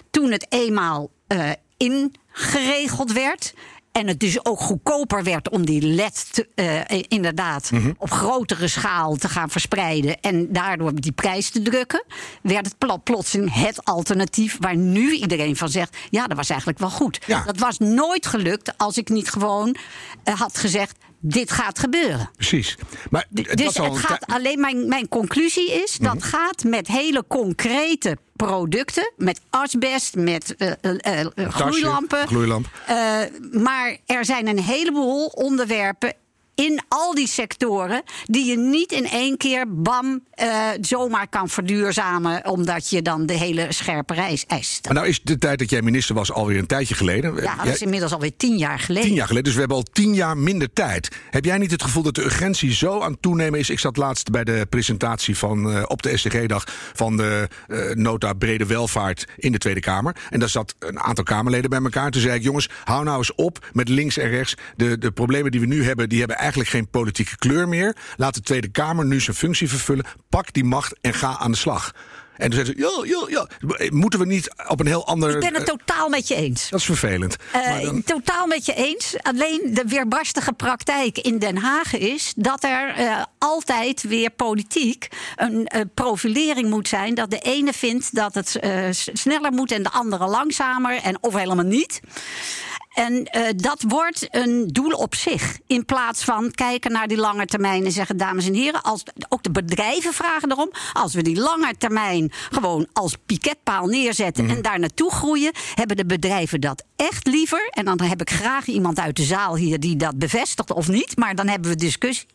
[0.09, 3.53] Toen het eenmaal eh, ingeregeld werd,
[3.91, 7.91] En het dus ook goedkoper werd om die LED te, eh, inderdaad Mhm.
[7.97, 10.19] op grotere schaal te gaan verspreiden.
[10.21, 12.03] En daardoor die prijs te drukken.
[12.41, 15.97] Werd het pl- plotseling het alternatief waar nu iedereen van zegt.
[16.09, 17.19] Ja, dat was eigenlijk wel goed.
[17.25, 17.43] Ja.
[17.45, 19.75] Dat was nooit gelukt als ik niet gewoon
[20.23, 20.97] eh, had gezegd.
[21.23, 22.29] Dit gaat gebeuren.
[22.35, 22.77] Precies.
[23.09, 24.31] Maar het dus het gaat Mhm.
[24.37, 29.11] alleen, mijn, mijn conclusie is, dat gaat met hele concrete producten.
[29.17, 32.27] Met asbest, met tasje, gloeilampen.
[32.27, 32.67] gloeilamp.
[33.51, 36.13] Maar er zijn een heleboel onderwerpen
[36.55, 42.45] in al die sectoren die je niet in één keer bam eh, zomaar kan verduurzamen
[42.47, 44.85] omdat je dan de hele scherpe reis eist.
[44.85, 47.35] Maar nou is de tijd dat jij minister was alweer een tijdje geleden.
[47.35, 49.07] Ja, dat Jij- is inmiddels alweer tien jaar geleden.
[49.07, 51.09] Tien jaar geleden, dus we hebben al tien jaar minder tijd.
[51.29, 53.69] Heb jij niet het gevoel dat de urgentie zo aan het toenemen is?
[53.69, 58.33] Ik zat laatst bij de presentatie van, eh, op de SCG-dag van de eh, nota
[58.33, 60.15] Brede Welvaart in de Tweede Kamer.
[60.29, 62.11] En daar zat een aantal Kamerleden bij elkaar.
[62.11, 64.55] Toen zei ik, jongens, hou nou eens op met links en rechts.
[64.75, 67.95] De, de problemen die we nu hebben, die hebben eigenlijk geen politieke kleur meer.
[68.15, 70.05] Laat de Tweede Kamer nu zijn functie vervullen.
[70.29, 71.91] Pak die macht en ga aan de slag.
[72.37, 73.89] En toen zei ze, ja, ja, ja.
[73.89, 75.33] Moeten we niet op een heel ander...
[75.33, 76.69] Ik ben het totaal met je eens.
[76.69, 77.35] dat is vervelend.
[77.51, 79.15] Eh, dan- Totaal met je eens.
[79.21, 85.67] Alleen de weerbarstige praktijk in Den Haag is dat er eh, altijd weer politiek een
[85.67, 87.15] eh, profilering moet zijn.
[87.15, 88.59] Dat de ene vindt dat het
[89.13, 90.95] sneller moet en de andere langzamer.
[91.01, 91.99] En, of helemaal niet.
[92.93, 95.57] En eh, dat wordt een doel op zich.
[95.67, 99.43] In plaats van kijken naar die lange termijn en zeggen: dames en heren, als, ook
[99.43, 100.71] de bedrijven vragen erom.
[100.93, 106.05] Als we die lange termijn gewoon als piketpaal neerzetten en daar naartoe groeien, hebben de
[106.05, 107.69] bedrijven dat echt liever.
[107.69, 111.17] En dan heb ik graag iemand uit de zaal hier die dat bevestigt of niet.
[111.17, 112.27] Maar dan hebben we discussie.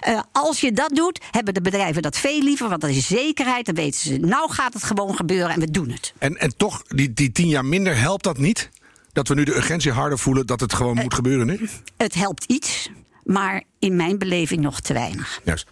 [0.00, 2.68] Eh, als je dat doet, hebben de bedrijven dat veel liever.
[2.68, 3.66] Want dat is zekerheid.
[3.66, 6.12] Dan weten ze, nou gaat het gewoon gebeuren en we doen het.
[6.18, 8.70] En, en toch, die, die tien jaar minder, helpt dat niet?
[9.14, 11.68] Dat we nu de urgentie harder voelen dat het gewoon moet gebeuren nu?
[11.96, 12.90] Het helpt iets,
[13.24, 15.40] maar in mijn beleving nog te weinig.
[15.44, 15.66] Juist.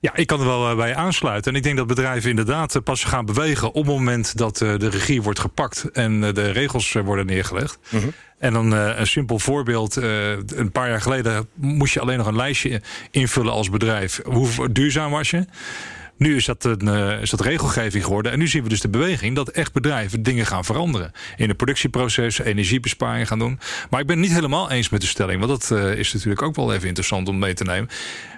[0.00, 1.50] Ja, ik kan er wel eh, bij aansluiten.
[1.52, 4.76] En ik denk dat bedrijven inderdaad eh, pas gaan bewegen op het moment dat eh,
[4.78, 7.78] de regie wordt gepakt en eh, de regels eh, worden neergelegd.
[8.38, 9.96] En dan eh, een simpel voorbeeld.
[9.96, 14.20] eh, een paar jaar geleden moest je alleen nog een lijstje invullen als bedrijf.
[14.24, 15.44] Hoe duurzaam was je?
[16.18, 18.32] Nu is dat, een, eh, is regelgeving geworden.
[18.32, 21.12] En nu zien we dus de beweging dat echt bedrijven dingen gaan veranderen.
[21.36, 23.58] In het productieproces, energiebesparing gaan doen.
[23.90, 25.44] Maar ik ben niet helemaal eens met de stelling.
[25.44, 27.88] Want dat eh, is natuurlijk ook wel even interessant om mee te nemen.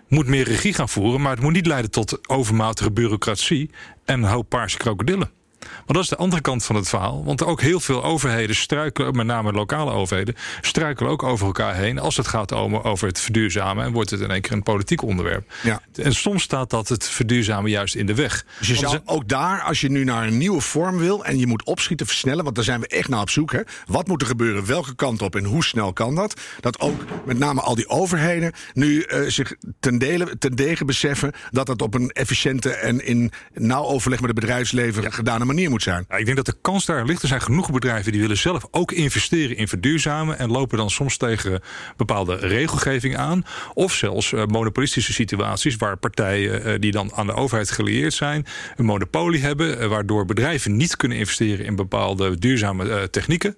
[0.08, 1.20] Moet meer regie gaan voeren.
[1.20, 3.70] Maar het moet niet leiden tot overmatige bureaucratie.
[4.04, 5.39] En een hoop paarse krokodillen.
[5.60, 7.24] Maar dat is de andere kant van het verhaal.
[7.24, 11.98] Want ook heel veel overheden struikelen, met name lokale overheden, struikelen ook over elkaar heen
[11.98, 13.84] als het gaat om, over het verduurzamen.
[13.84, 15.52] En wordt het in één keer een politiek onderwerp.
[15.62, 15.82] Ja.
[15.94, 18.44] En soms staat dat het verduurzamen juist in de weg.
[18.58, 21.46] Dus je zou ook daar, als je nu naar een nieuwe vorm wil en je
[21.46, 23.52] moet opschieten, versnellen, want daar zijn we echt naar op zoek.
[23.52, 23.60] Hè?
[23.86, 26.40] Wat moet er gebeuren, welke kant op en hoe snel kan dat?
[26.60, 31.32] Dat ook met name al die overheden nu eh, zich ten, dele, ten degen beseffen
[31.50, 35.82] dat dat op een efficiënte en in nauw overleg met het bedrijfsleven gedane manier moet
[35.82, 36.04] zijn.
[36.08, 37.22] Ja, ik denk dat de kans daar ligt.
[37.22, 40.38] Er zijn genoeg bedrijven die willen zelf ook investeren in verduurzamen.
[40.38, 41.60] En lopen dan soms tegen
[41.96, 43.44] bepaalde regelgeving aan.
[43.74, 48.46] Of zelfs eh, monopolistische situaties waar partijen eh, die dan aan de overheid gelieerd zijn.
[48.76, 49.80] een monopolie hebben.
[49.80, 53.56] eh, waardoor bedrijven niet kunnen investeren in bepaalde duurzame technieken.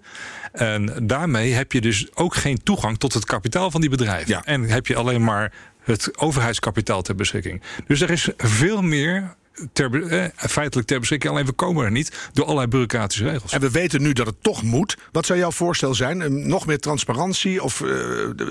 [0.52, 4.28] En daarmee heb je dus ook geen toegang tot het kapitaal van die bedrijven.
[4.28, 4.44] Ja.
[4.44, 5.52] En heb je alleen maar
[5.82, 7.62] het overheidskapitaal ter beschikking.
[7.86, 9.34] Dus er is veel meer
[9.72, 11.32] ter, eh, feitelijk ter beschikking.
[11.32, 13.52] Alleen we komen er niet door allerlei bureaucratische regels.
[13.52, 14.96] En we weten nu dat het toch moet.
[15.12, 16.46] Wat zou jouw voorstel zijn?
[16.48, 17.62] Nog meer transparantie?
[17.62, 17.88] Of eh,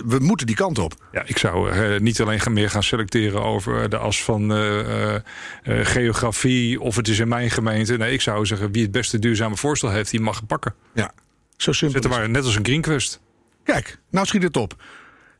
[0.06, 0.94] we moeten die kant op?
[1.12, 4.80] Ja, ik zou eh, niet alleen gaan- meer gaan selecteren over de as van eh,
[4.80, 5.22] eh,
[5.64, 7.98] eh, geografie of het is in mijn gemeente.
[7.98, 10.74] Nee, ik zou zeggen wie het beste duurzame voorstel heeft, die mag het pakken.
[10.94, 11.12] Ja,
[11.58, 12.00] zo simpel.
[12.02, 13.12] Er is maar net als een Green Quest.
[13.12, 13.20] het.
[13.64, 14.84] Kijk, nou schiet het op.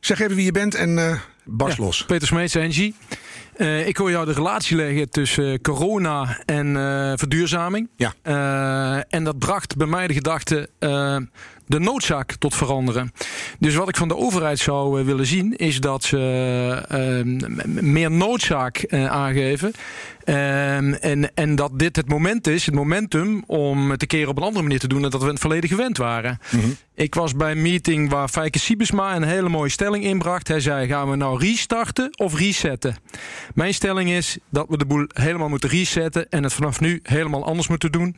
[0.00, 1.18] Zeg even wie je bent en eh
[1.58, 2.04] Ja, los.
[2.04, 2.94] Peter Smeets, Engie.
[3.56, 7.88] Eh, ik hoor jou de relatie leggen tussen corona en eh, verduurzaming.
[7.96, 8.14] Ja.
[8.22, 10.68] Eh, en dat bracht bij mij de gedachte
[11.66, 13.12] de noodzaak tot veranderen.
[13.58, 16.18] Dus wat ik van de overheid zou willen zien, is dat ze
[17.66, 19.72] meer noodzaak aangeven.
[20.24, 24.42] En, en dat dit het moment is, het momentum, om het een keer op een
[24.42, 26.38] andere manier te doen dan dat we in het verleden gewend waren.
[26.94, 30.48] Ik was bij een meeting waar Fijke Siebesma een hele mooie stelling inbracht.
[30.48, 32.96] Hij zei: gaan we nou restarten of resetten?
[33.54, 37.44] Mijn stelling is dat we de boel helemaal moeten resetten en het vanaf nu helemaal
[37.44, 38.16] anders moeten doen.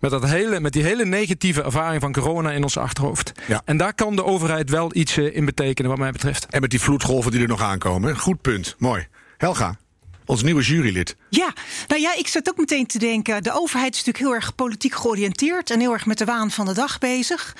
[0.00, 3.32] Met, dat hele, met die hele negatieve ervaring van corona in ons achterhoofd.
[3.46, 3.62] Ja.
[3.64, 6.46] En daar kan de overheid wel iets eh, in betekenen, wat mij betreft.
[6.46, 8.18] En met die vloedgolven die er nog aankomen.
[8.18, 8.74] Goed punt.
[8.78, 9.06] Mooi.
[9.36, 9.76] Helga,
[10.24, 11.16] ons nieuwe jurylid.
[11.30, 11.52] Ja,
[11.86, 13.42] nou ja, ik zat ook meteen te denken.
[13.42, 16.66] De overheid is natuurlijk heel erg politiek georiënteerd en heel erg met de waan van
[16.66, 17.56] de dag bezig.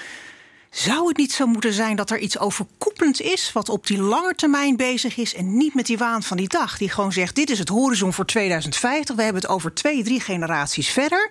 [0.71, 4.35] Zou het niet zo moeten zijn dat er iets overkoepelend is, wat op die lange
[4.35, 6.79] termijn bezig is en niet met die waan van die dag?
[6.79, 9.17] Die gewoon zegt: dit is het horizon voor 2050.
[9.17, 11.31] We hebben het over twee, drie generaties verder.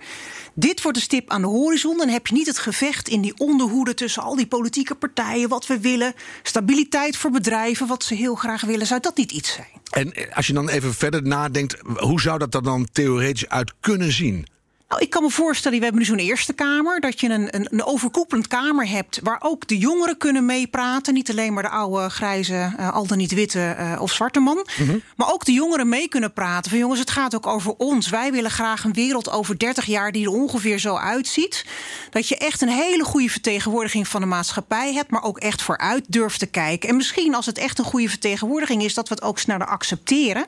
[0.54, 1.98] Dit wordt de stip aan de horizon.
[1.98, 5.50] Dan heb je niet het gevecht in die onderhoede tussen al die politieke partijen.
[5.50, 6.14] Wat we willen.
[6.44, 8.88] Stabiliteit voor bedrijven, wat ze heel graag willen.
[8.88, 9.68] Zou dat niet iets zijn?
[9.92, 14.12] En als je dan even verder nadenkt, hoe zou dat er dan theoretisch uit kunnen
[14.12, 14.48] zien?
[14.96, 17.68] Nou, ik kan me voorstellen, we hebben nu zo'n Eerste Kamer, dat je een, een,
[17.72, 21.14] een, overkoepelend Kamer hebt waar ook de jongeren kunnen meepraten.
[21.14, 24.68] Niet alleen maar de oude, grijze, uh, al dan niet witte uh, of zwarte man.
[24.78, 25.02] Mm-hmm.
[25.16, 26.72] Maar ook de jongeren mee kunnen praten.
[26.72, 28.10] Van jongens, het gaat ook over ons.
[28.10, 31.66] Wij willen graag een wereld over 30 jaar die er ongeveer zo uitziet.
[32.10, 36.06] Dat je echt een hele goede vertegenwoordiging van de maatschappij hebt, maar ook echt vooruit
[36.08, 36.90] durft te kijken.
[36.90, 40.46] En misschien als het echt een goede vertegenwoordiging is, dat we het ook sneller accepteren.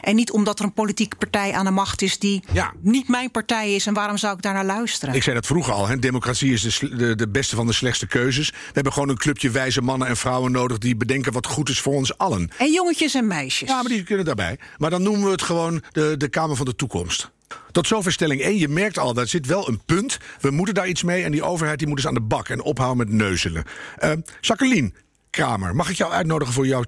[0.00, 2.72] En niet omdat er een politieke partij aan de macht is die ja.
[2.80, 5.14] niet mijn partij is en waarom zou ik daar naar luisteren?
[5.14, 5.88] Ik zei dat vroeger al.
[5.88, 5.98] Hè.
[5.98, 8.50] Democratie is de, de, de, beste van de slechtste keuzes.
[8.50, 11.80] We hebben gewoon een clubje wijze mannen en vrouwen nodig die bedenken wat goed is
[11.80, 12.50] voor ons allen.
[12.58, 13.68] En jongetjes en meisjes.
[13.68, 14.58] Ja, maar die kunnen daarbij.
[14.76, 17.30] Maar dan noemen we het gewoon de, de Kamer van de Toekomst.
[17.72, 18.58] Tot zover stelling 1.
[18.58, 20.18] Je merkt al, daar zit wel een punt.
[20.40, 21.22] We moeten daar iets mee.
[21.22, 23.64] En die overheid die moet eens aan de bak en ophouden met neuzelen.
[24.04, 24.92] Uh, Jacqueline
[25.30, 26.82] Kramer, mag ik jou uitnodigen voor jouw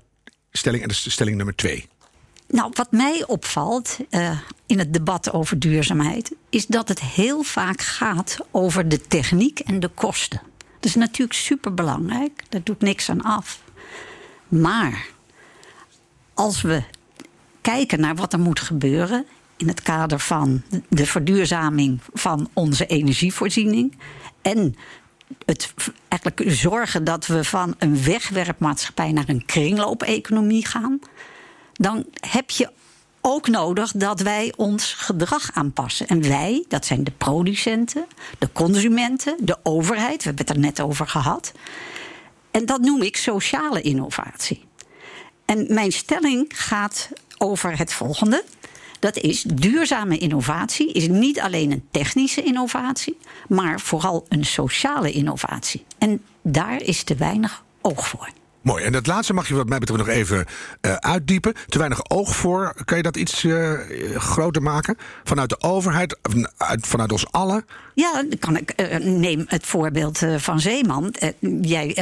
[0.51, 0.83] stelling?
[0.83, 1.89] En dat is stelling nummer 2.
[2.49, 7.81] Nou, wat mij opvalt uh, in het debat over duurzaamheid, is dat het heel vaak
[7.81, 10.41] gaat over de techniek en de kosten.
[10.57, 13.63] Dat is natuurlijk superbelangrijk, daar doet niks aan af.
[14.49, 15.07] Maar
[16.35, 16.83] als we
[17.61, 23.99] kijken naar wat er moet gebeuren in het kader van de verduurzaming van onze energievoorziening
[24.43, 24.77] en
[25.45, 25.75] het
[26.09, 31.01] eigenlijk zorgen dat we van een wegwerpmaatschappij naar een kringloopeconomie gaan,
[31.79, 32.71] dan heb je
[33.21, 36.07] ook nodig dat wij ons gedrag aanpassen.
[36.07, 38.07] En wij, dat zijn de producenten,
[38.39, 41.53] de consumenten, de overheid, we hebben het er net over gehad.
[42.51, 44.65] En dat noem ik sociale innovatie.
[45.45, 48.45] En mijn stelling gaat over het volgende.
[48.99, 55.85] Dat is duurzame innovatie is niet alleen een technische innovatie, maar vooral een sociale innovatie.
[55.99, 58.31] En daar is te weinig oog voor.
[58.63, 58.85] Mooi.
[58.85, 60.47] En dat laatste mag je wat mij betreft nog even
[60.83, 61.55] uh, uitdiepen.
[61.67, 62.75] Te weinig oog voor.
[62.85, 63.73] Kan je dat iets uh,
[64.15, 64.97] groter maken?
[65.25, 66.19] Vanuit de overheid,
[66.57, 67.65] uit, vanuit ons allen?
[67.95, 71.15] Ja, kan ik, uh, neem het voorbeeld van Zeeman.
[71.61, 71.97] jij,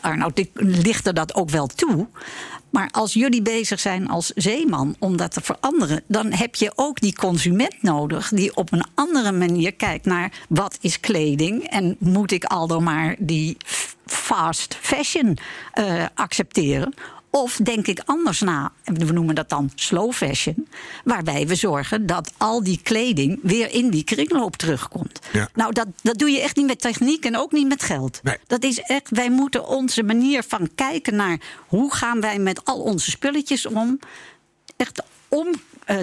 [0.00, 2.08] Arnoud, lichtte dat ook wel toe.
[2.70, 7.00] Maar als jullie bezig zijn als zeeman om dat te veranderen, dan heb je ook
[7.00, 12.32] die consument nodig die op een andere manier kijkt naar wat is kleding en moet
[12.32, 13.56] ik al dan maar die
[14.06, 15.38] fast fashion
[15.74, 16.94] uh, accepteren?
[17.30, 20.68] Of denk ik anders na, we noemen dat dan slow fashion,
[21.04, 25.20] waarbij we zorgen dat al die kleding weer in die kringloop terugkomt.
[25.32, 25.48] Ja.
[25.54, 28.20] Nou, dat, dat doe je echt niet met techniek en ook niet met geld.
[28.22, 28.36] Nee.
[28.46, 32.80] Dat is echt, wij moeten onze manier van kijken naar hoe gaan wij met al
[32.80, 33.98] onze spulletjes om,
[34.76, 35.46] echt om
[35.90, 35.98] uh,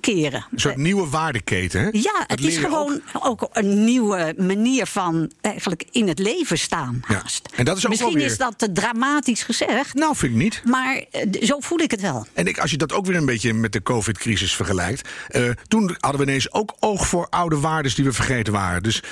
[0.00, 0.46] keren.
[0.50, 1.88] Een soort nieuwe waardeketen, hè?
[1.92, 3.48] Ja, het is gewoon ook...
[3.52, 7.48] een nieuwe manier van eigenlijk in het leven staan haast.
[7.54, 9.94] En dat is ook Misschien is dat te dramatisch gezegd.
[9.94, 10.62] Nou, vind ik niet.
[10.64, 12.26] Maar uh, zo voel ik het wel.
[12.32, 15.08] En ik, als je dat ook weer een beetje met de covid-crisis vergelijkt...
[15.30, 18.82] Uh, toen hadden we ineens ook oog voor oude waardes die we vergeten waren.
[18.82, 19.02] Dus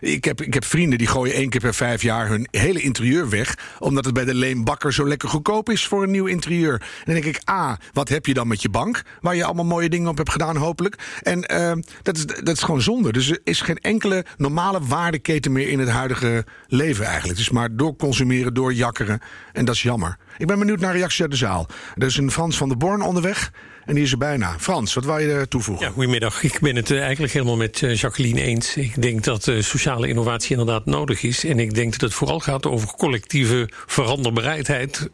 [0.00, 3.28] ik, heb, ik heb vrienden die gooien één keer per vijf jaar hun hele interieur
[3.28, 3.58] weg...
[3.78, 6.72] omdat het bij de leenbakker zo lekker goedkoop is voor een nieuw interieur.
[6.72, 9.02] En dan denk ik, A, wat heb je dan met je bank...
[9.20, 11.18] waar je allemaal mooie dingen op hebt gedaan, hopelijk.
[11.22, 13.12] En uh, dat, is, dat is gewoon zonde.
[13.12, 17.38] Dus er is geen enkele normale waardeketen meer in het huidige leven eigenlijk.
[17.38, 19.20] Het is maar door consumeren, door jakkeren.
[19.52, 20.16] En dat is jammer.
[20.38, 21.66] Ik ben benieuwd naar reacties uit de zaal.
[21.94, 23.50] Er is een Frans van der Born onderweg.
[23.84, 24.56] En die is er bijna.
[24.58, 25.86] Frans, wat wil je toevoegen?
[25.86, 26.42] Ja, goedemiddag.
[26.42, 28.76] Ik ben het uh, eigenlijk helemaal met uh, Jacqueline eens.
[28.76, 31.44] Ik denk dat uh, sociale innovatie inderdaad nodig is.
[31.44, 35.10] En ik denk dat het vooral gaat over collectieve veranderbereidheid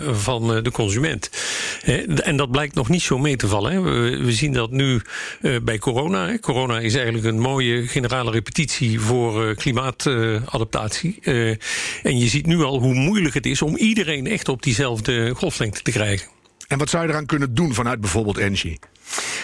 [0.00, 1.30] van de consument.
[2.22, 3.82] en dat blijkt nog niet zo mee te vallen.
[4.24, 5.00] We, zien dat nu
[5.62, 6.38] bij corona.
[6.38, 11.18] Corona is eigenlijk een mooie generale repetitie voor klimaatadaptatie.
[12.02, 15.82] en je ziet nu al hoe moeilijk het is om iedereen echt op diezelfde golflengte
[15.82, 16.37] te krijgen.
[16.68, 18.78] En wat zou je eraan kunnen doen vanuit bijvoorbeeld Engie?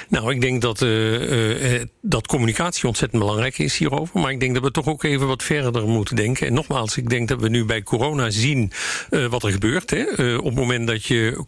[0.09, 4.21] Nou, ik denk dat, uh, uh, dat communicatie ontzettend belangrijk is hierover.
[4.21, 6.47] Maar ik denk dat we toch ook even wat verder moeten denken.
[6.47, 8.73] En nogmaals, ik denk dat we nu bij corona zien
[9.11, 9.91] uh, wat er gebeurt.
[9.91, 10.37] Hè.
[10.37, 11.45] op het moment dat je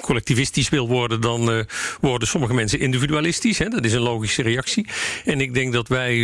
[0.00, 1.66] collectivistisch wil worden, dan
[2.00, 3.58] worden sommige mensen individualistisch.
[3.58, 3.68] Hè.
[3.68, 4.86] Dat is een logische reactie.
[5.24, 6.16] En ik denk dat wij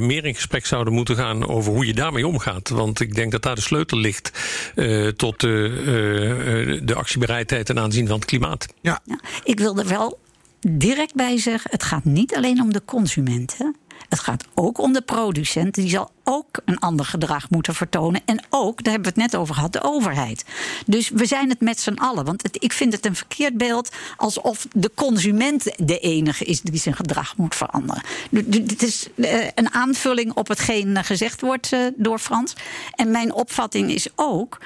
[0.00, 2.68] meer in gesprek zouden moeten gaan over hoe je daarmee omgaat.
[2.68, 4.30] Want ik denk dat daar de sleutel ligt
[5.16, 8.66] tot de actiebereidheid ten aanzien van het klimaat.
[8.80, 9.00] Ja.
[9.04, 10.18] ja ik wil er wel
[10.60, 13.76] direct bij zeggen: het gaat niet alleen om de consumenten.
[14.08, 15.74] Het gaat ook om de producent.
[15.74, 18.20] Die zal ook een ander gedrag moeten vertonen.
[18.24, 20.44] En ook, daar hebben we het net over gehad, de overheid.
[20.86, 22.24] Dus we zijn het met z'n allen.
[22.24, 26.94] Want ik vind het een verkeerd beeld alsof de consument de enige is die zijn
[26.96, 28.02] gedrag moet veranderen.
[28.32, 32.54] Het is eh, een aanvulling op hetgeen gezegd wordt eh, door Frans.
[32.94, 34.58] En mijn opvatting is ook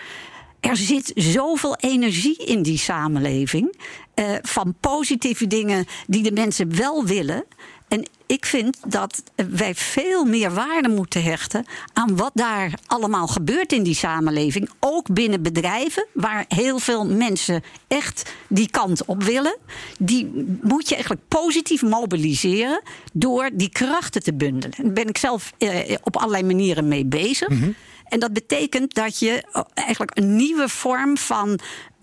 [0.62, 3.76] er zit zoveel energie in die samenleving.
[4.14, 7.44] Uh, van positieve dingen die de mensen wel willen.
[7.88, 13.72] En ik vind dat wij veel meer waarde moeten hechten aan wat daar allemaal gebeurt
[13.72, 14.70] in die samenleving.
[14.80, 19.56] Ook binnen bedrijven, waar heel veel mensen echt die kant op willen.
[19.98, 20.30] Die
[20.62, 24.82] moet je eigenlijk positief mobiliseren door die krachten te bundelen.
[24.82, 27.48] Daar ben ik zelf eh, op allerlei manieren mee bezig.
[27.48, 27.74] Mm
[28.12, 31.58] en dat betekent dat je eh, eigenlijk een nieuwe vorm van uh,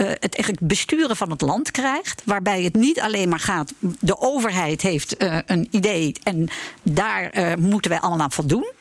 [0.07, 2.21] het eigenlijk besturen van het land krijgt.
[2.25, 3.73] Waarbij het niet alleen maar gaat.
[3.79, 6.47] De overheid heeft uh, een idee en
[6.83, 8.71] daar uh, moeten wij allemaal aan voldoen.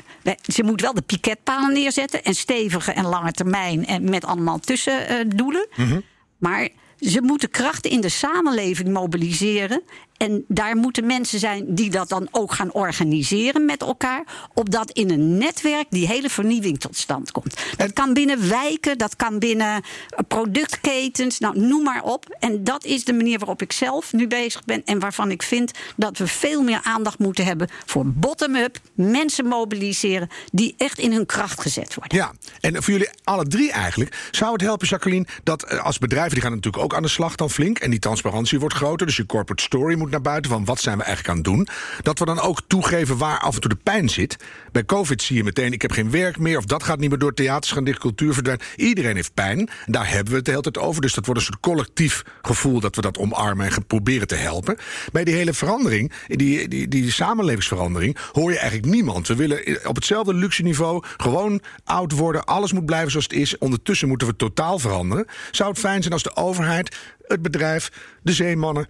[0.42, 5.66] Ze moet wel de piketpalen neerzetten en stevige en lange termijn en met allemaal tussendoelen.
[5.76, 6.02] Mm -hmm.
[6.38, 6.68] Maar
[7.00, 9.82] ze moeten krachten in de samenleving mobiliseren.
[10.18, 14.24] En daar moeten mensen zijn die dat dan ook gaan organiseren met elkaar.
[14.54, 17.60] Opdat in een netwerk die hele vernieuwing tot stand komt.
[17.76, 19.82] Dat kan binnen wijken, dat kan binnen
[20.28, 22.36] productketens, nou noem maar op.
[22.38, 24.84] En dat is de manier waarop ik zelf nu bezig ben.
[24.84, 28.78] En waarvan ik vind dat we veel meer aandacht moeten hebben voor bottom-up.
[28.94, 32.18] Mensen mobiliseren die echt in hun kracht gezet worden.
[32.18, 34.28] Ja, en voor jullie alle drie eigenlijk.
[34.30, 37.34] Zou het helpen, Jacqueline, dat eh, als bedrijven, die gaan natuurlijk ook aan de slag
[37.34, 37.78] dan flink.
[37.78, 39.06] En die transparantie wordt groter.
[39.06, 41.68] Dus je corporate story moet naar buiten van wat zijn we eigenlijk aan het doen.
[42.02, 44.36] Dat we dan ook toegeven waar af en toe de pijn zit.
[44.72, 46.58] Bij COVID zie je meteen, ik heb geen werk meer...
[46.58, 48.66] of dat gaat niet meer door theaters gaan dicht, cultuur verdwijnen.
[48.76, 49.68] Iedereen heeft pijn.
[49.86, 51.02] Daar hebben we het de hele tijd over.
[51.02, 53.66] Dus dat wordt een soort collectief gevoel dat we dat omarmen...
[53.66, 54.76] en proberen te helpen.
[55.12, 58.16] Bij die hele verandering, die, die, die samenlevingsverandering...
[58.32, 59.28] hoor je eigenlijk niemand.
[59.28, 62.44] We willen op hetzelfde luxe niveau gewoon oud worden.
[62.44, 63.58] Alles moet blijven zoals het is.
[63.58, 65.26] Ondertussen moeten we totaal veranderen.
[65.50, 67.90] Zou het fijn zijn als de overheid, het bedrijf,
[68.22, 68.86] de zeemannen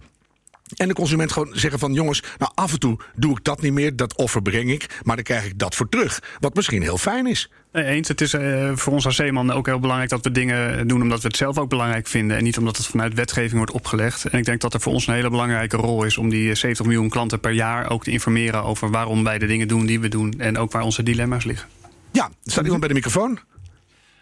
[0.75, 3.73] en de consument gewoon zeggen van jongens, nou af en toe doe ik dat niet
[3.73, 6.21] meer, dat offer breng ik, maar dan krijg ik dat voor terug.
[6.39, 7.51] Wat misschien heel fijn is.
[7.71, 11.01] eens, het is uh, voor ons als zeeman ook heel belangrijk dat we dingen doen
[11.01, 12.37] omdat we het zelf ook belangrijk vinden.
[12.37, 14.25] En niet omdat het vanuit wetgeving wordt opgelegd.
[14.25, 16.85] En ik denk dat er voor ons een hele belangrijke rol is om die 70
[16.85, 20.07] miljoen klanten per jaar ook te informeren over waarom wij de dingen doen die we
[20.07, 20.33] doen.
[20.37, 21.67] En ook waar onze dilemma's liggen.
[22.11, 23.39] Ja, er staat iemand bij de microfoon.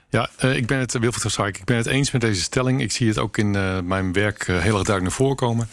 [0.09, 2.81] Ja, uh, ik ben het, Wilfried Verstraik, ik ben het eens met deze stelling.
[2.81, 5.69] Ik zie het ook in uh, mijn werk heel erg duidelijk naar voren komen.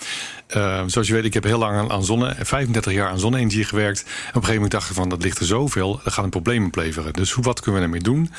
[0.90, 4.02] zoals je weet, ik heb heel lang aan, zonne, 35 jaar aan zonne-energie gewerkt.
[4.02, 6.30] En op een gegeven moment dacht ik van, dat ligt er zoveel, dat gaat een
[6.30, 7.12] probleem opleveren.
[7.12, 8.30] Dus hoe, wat kunnen we ermee doen?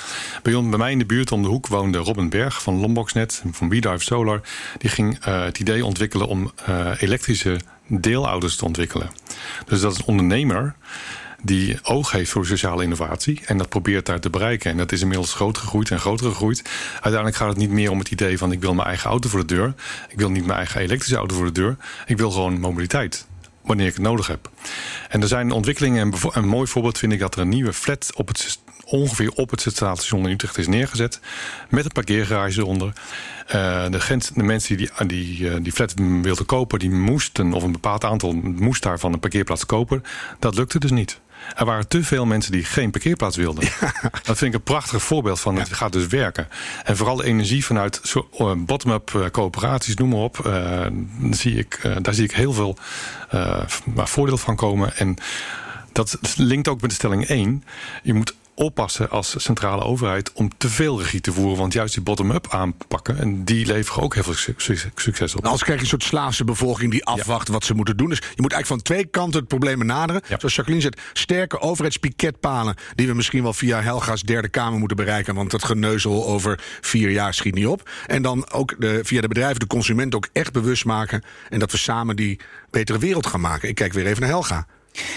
[0.41, 3.69] Bij, bij mij in de buurt om de hoek woonde Robin Berg van Lomboxnet, van
[3.69, 4.41] WeDrive Solar.
[4.77, 6.51] Die ging het idee ontwikkelen om
[6.99, 9.09] elektrische deelauto's te ontwikkelen.
[9.65, 10.75] Dus dat is een ondernemer
[11.45, 13.41] die oog heeft voor sociale innovatie.
[13.45, 14.71] En dat probeert daar te bereiken.
[14.71, 16.61] En dat is inmiddels groot gegroeid en groter gegroeid.
[16.93, 19.39] Uiteindelijk gaat het niet meer om het idee van ik wil mijn eigen auto voor
[19.39, 19.73] de deur.
[20.09, 21.77] Ik wil niet mijn eigen elektrische auto voor de deur.
[22.05, 23.25] Ik wil gewoon mobiliteit
[23.61, 24.49] wanneer ik het nodig heb.
[25.09, 26.13] En er zijn ontwikkelingen.
[26.13, 29.49] En een mooi voorbeeld vind ik dat er een nieuwe flat op het ongeveer op
[29.49, 31.19] het station in Utrecht is neergezet.
[31.69, 32.93] Met een parkeergarage eronder.
[33.55, 37.71] Uh, de, de mensen die die, uh, die flat wilden kopen, die moesten, of een
[37.71, 40.03] bepaald aantal moest daarvan een parkeerplaats kopen.
[40.39, 41.19] Dat lukte dus niet.
[41.55, 43.69] Er waren te veel mensen die geen parkeerplaats wilden.
[44.23, 46.47] Dat vind ik een prachtig voorbeeld van het gaat dus werken.
[46.83, 50.51] En vooral de energie vanuit uh, bottom-up coöperaties, noem maar op.
[51.31, 52.77] zie ik, daar zie ik heel veel
[53.95, 54.97] voordeel van komen.
[54.97, 55.17] En
[55.91, 57.63] dat linkt ook met de stelling 1.
[58.03, 61.57] Je moet oppassen als centrale overheid om te veel regie te voeren.
[61.57, 64.55] Want juist die bottom-up aanpakken, en die leveren ook heel veel
[64.95, 65.41] succes op.
[65.41, 68.09] Nou, als krijg je een soort slaafse bevolking die afwacht wat ze moeten doen.
[68.09, 70.21] Dus je moet eigenlijk van twee kanten het probleem benaderen.
[70.27, 70.35] Ja.
[70.39, 72.75] Zoals Jacqueline zegt, sterke overheidspiketpalen...
[72.95, 75.35] die we misschien wel via Helga's derde kamer moeten bereiken.
[75.35, 77.89] Want dat geneuzel over vier jaar schiet niet op.
[78.07, 81.23] En dan ook de, via de bedrijven de consument ook echt bewust maken.
[81.49, 82.39] En dat we samen die
[82.69, 83.69] betere wereld gaan maken.
[83.69, 84.67] Ik kijk weer even naar Helga.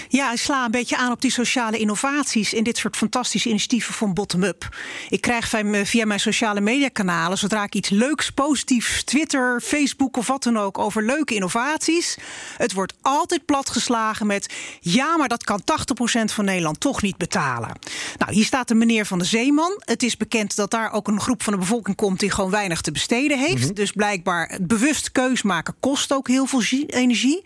[0.07, 3.93] Ja, ik sla een beetje aan op die sociale innovaties in dit soort fantastische initiatieven
[3.93, 4.77] van bottom-up.
[5.09, 5.49] Ik krijg
[5.83, 10.77] via mijn sociale mediakanalen, zodra ik iets leuks, positiefs, Twitter, Facebook of wat dan ook
[10.77, 12.17] over leuke innovaties.
[12.57, 17.71] Het wordt altijd platgeslagen met ja, maar dat kan 80% van Nederland toch niet betalen.
[18.17, 19.81] Nou, hier staat de meneer van de Zeeman.
[19.85, 22.81] Het is bekend dat daar ook een groep van de bevolking komt die gewoon weinig
[22.81, 23.57] te besteden heeft.
[23.57, 23.73] Mm -hmm.
[23.73, 27.43] Dus blijkbaar bewust keus maken kost ook heel veel energie.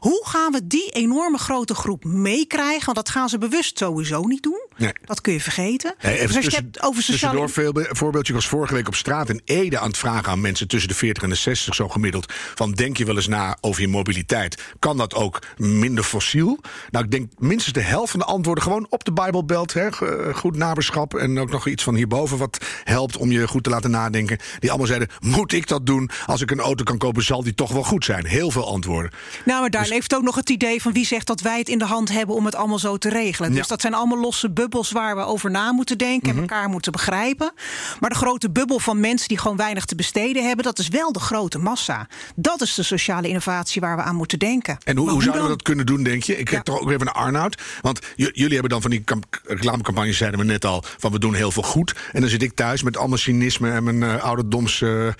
[0.00, 2.84] Hoe gaan we die enorme grote groep meekrijgen?
[2.84, 4.60] Want dat gaan ze bewust sowieso niet doen.
[4.76, 4.92] Nee.
[5.04, 5.94] Dat kun je vergeten.
[5.98, 7.48] Even dus als je hebt over sociale...
[7.48, 8.32] voorbe- voorbeeldje.
[8.32, 10.94] Ik was vorige week op straat in Ede aan het vragen aan mensen tussen de
[10.94, 12.32] 40 en de 60 zo gemiddeld.
[12.54, 14.62] Van denk je wel eens na over je mobiliteit?
[14.78, 16.58] Kan dat ook minder fossiel?
[16.90, 19.72] Nou, ik denk minstens de helft van de antwoorden gewoon op de Bijbelbelt.
[19.72, 23.64] Hè, Ge- goed naberschap en ook nog iets van hierboven wat helpt om je goed
[23.64, 24.38] te laten nadenken.
[24.58, 26.10] Die allemaal zeiden, moet ik dat doen?
[26.26, 28.26] Als ik een auto kan kopen, zal die toch wel goed zijn.
[28.26, 29.10] Heel veel antwoorden.
[29.44, 31.68] Nou, maar daar Dus- leeft ook nog het idee van wie zegt dat wij het
[31.68, 33.50] in de hand hebben om het allemaal zo te regelen.
[33.50, 33.56] Ja.
[33.56, 36.36] Dus dat zijn allemaal losse bubbels waar we over na moeten denken Mhm.
[36.36, 37.52] en elkaar moeten begrijpen.
[38.00, 41.12] Maar de grote bubbel van mensen die gewoon weinig te besteden hebben, dat is wel
[41.12, 42.08] de grote massa.
[42.36, 44.78] Dat is de sociale innovatie waar we aan moeten denken.
[44.84, 46.38] En hoe, hoe zouden we dat kunnen doen, denk je?
[46.38, 46.56] Ik Ja.
[46.56, 47.62] heb toch ook even naar Arnoud.
[47.80, 49.04] Want jullie hebben dan van die
[49.44, 51.94] reclamecampagnes, zeiden we net al, van we doen heel veel goed.
[52.12, 55.14] En dan zit ik thuis met allemaal cynisme en mijn eh ouderdoms eh, eh,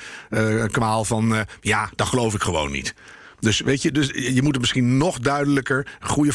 [0.71, 2.95] kwaal van, ja, dat geloof ik gewoon niet.
[3.41, 5.87] Dus weet je, dus je moet het misschien nog duidelijker.
[6.01, 6.33] Goede,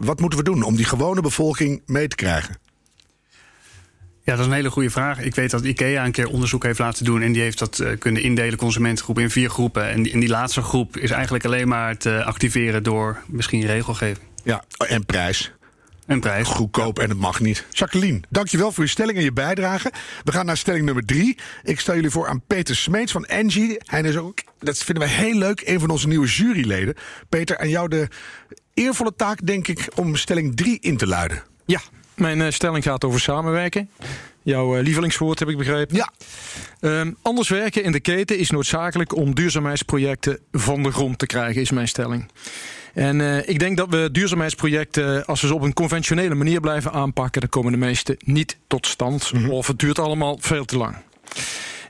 [0.00, 2.56] wat moeten we doen om die gewone bevolking mee te krijgen?
[4.22, 5.20] Ja, dat is een hele goede vraag.
[5.20, 7.22] Ik weet dat IKEA een keer onderzoek heeft laten doen.
[7.22, 9.88] En die heeft dat eh, kunnen indelen, consumentengroep, in vier groepen.
[9.88, 14.26] En die, en die laatste groep is eigenlijk alleen maar te activeren door misschien regelgeving.
[14.44, 15.52] Ja, en prijs.
[16.06, 16.48] En prijs.
[16.48, 17.66] Goedkoop en het mag niet.
[17.70, 19.92] Jacqueline, dankjewel voor je stelling en je bijdrage.
[20.24, 21.38] We gaan naar stelling nummer drie.
[21.62, 23.76] Ik stel jullie voor aan Peter Smeets van Engie.
[23.84, 26.94] Hij is ook, dat vinden we heel leuk, een van onze nieuwe juryleden.
[27.28, 28.08] Peter, aan jou de
[28.74, 31.42] eervolle taak, denk ik, om stelling drie in te luiden.
[31.64, 31.80] Ja,
[32.14, 33.90] mijn eh, stelling gaat over samenwerken.
[34.42, 35.96] Jouw eh, lievelingswoord heb ik begrepen.
[35.96, 36.12] Ja.
[36.80, 41.60] Ehm, anders werken in de keten is noodzakelijk om duurzaamheidsprojecten van de grond te krijgen,
[41.60, 42.30] is mijn stelling.
[42.96, 46.92] En eh, ik denk dat we duurzaamheidsprojecten, als we ze op een conventionele manier blijven
[46.92, 49.32] aanpakken, dan komen de meeste niet tot stand.
[49.48, 50.96] Of het duurt allemaal veel te lang.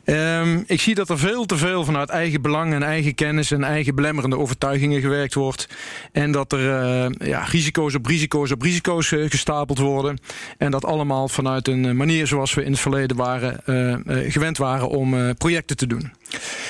[0.06, 3.64] Ehm, ik zie dat er veel te veel vanuit eigen belang en eigen kennis en
[3.64, 5.68] eigen belemmerende overtuigingen gewerkt wordt.
[6.12, 10.18] En dat er eh, ja, risico's op risico's op risico's eh, gestapeld worden.
[10.58, 14.32] En dat allemaal vanuit een eh, manier zoals we in het verleden waren, eh, eh,
[14.32, 16.12] gewend waren om eh, projecten te doen.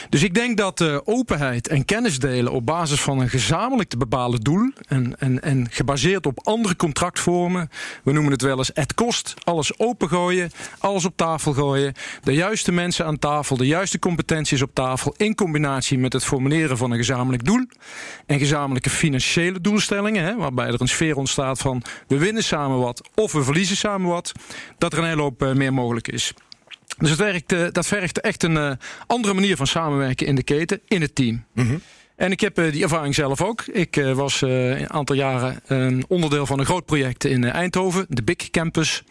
[0.09, 3.97] Dus ik denk dat eh, openheid en kennis delen op basis van een gezamenlijk te
[3.97, 4.71] bepalen doel.
[4.89, 7.71] En, en, en gebaseerd op andere contractvormen.
[8.05, 9.35] We noemen het wel eens het kost.
[9.45, 11.95] Alles opengooien, alles op tafel gooien.
[12.23, 15.15] De juiste mensen aan tafel, de juiste competenties op tafel.
[15.17, 17.67] In combinatie met het formuleren van een gezamenlijk doel.
[18.27, 20.25] En gezamenlijke financiële doelstellingen.
[20.25, 24.11] Hè, waarbij er een sfeer ontstaat van we winnen samen wat of we verliezen samen
[24.11, 24.33] wat.
[24.79, 26.35] Dat er een hele hoop eh, meer mogelijk is.
[26.97, 28.71] Dus het werkt, eh, dat vergt echt een eh,
[29.07, 31.45] andere manier van samenwerken in de keten, in het team.
[32.17, 33.65] En ik heb eh, die ervaring zelf ook.
[33.67, 38.51] Ik was een aantal jaren een onderdeel van een groot project in Eindhoven, de Big
[38.51, 39.03] Campus.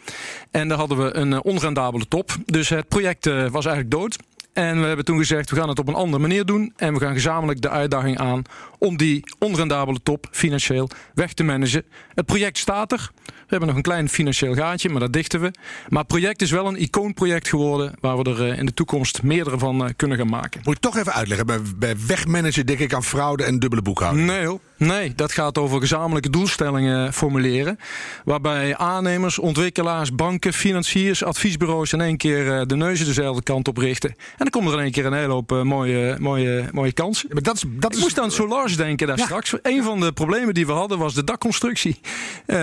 [0.50, 2.36] En daar hadden we een onrendabele top.
[2.44, 4.16] Dus het project was eigenlijk dood.
[4.52, 6.72] En we hebben toen gezegd, we gaan het op een andere manier doen.
[6.76, 8.42] En we gaan gezamenlijk de uitdaging aan
[8.78, 11.84] om die onrendabele top financieel weg te managen.
[12.14, 13.10] Het project staat er.
[13.46, 15.50] We hebben nog een klein financieel gaatje, maar dat dichten we.
[15.88, 17.94] Maar het project is wel een icoonproject geworden...
[18.00, 20.60] waar we er eh, in de toekomst meerdere van eh, kunnen gaan maken.
[20.64, 21.46] Moet je toch even uitleggen.
[21.46, 24.26] Bij, bij wegmanagen denk ik aan fraude en dubbele boekhouding.
[24.26, 24.60] Nee hoor.
[24.78, 27.78] Nee, dat gaat over gezamenlijke doelstellingen formuleren.
[28.24, 33.76] Waarbij aannemers, ontwikkelaars, banken, financiers, adviesbureaus in één keer eh, de neuzen dezelfde kant op
[33.76, 34.10] richten.
[34.10, 37.28] En dan komen er in één keer een hele hoop eh, mooie, mooie, mooie kansen.
[37.32, 39.24] Maar dat is, dat Ik is, moest aan Solars denken daar Ja.
[39.24, 39.54] straks.
[39.62, 42.00] Een van de problemen die we hadden was de dakconstructie.
[42.46, 42.56] Eh,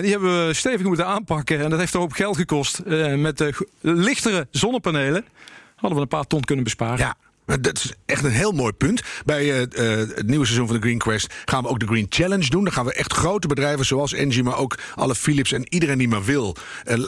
[0.00, 1.60] die hebben we stevig moeten aanpakken.
[1.60, 2.78] En dat heeft een hoop geld gekost.
[2.78, 5.24] Eh, met lichtere zonnepanelen
[5.74, 6.98] hadden we een paar ton kunnen besparen.
[6.98, 7.14] Ja.
[7.48, 9.02] Maar Dat is echt een heel mooi punt.
[9.24, 12.06] Bij eh, eh, het nieuwe seizoen van de Green Quest gaan we ook de Green
[12.08, 12.64] Challenge doen.
[12.64, 16.08] Dan gaan we echt grote bedrijven zoals Engie, maar ook alle Philips en iedereen die
[16.08, 16.98] maar wil, eh,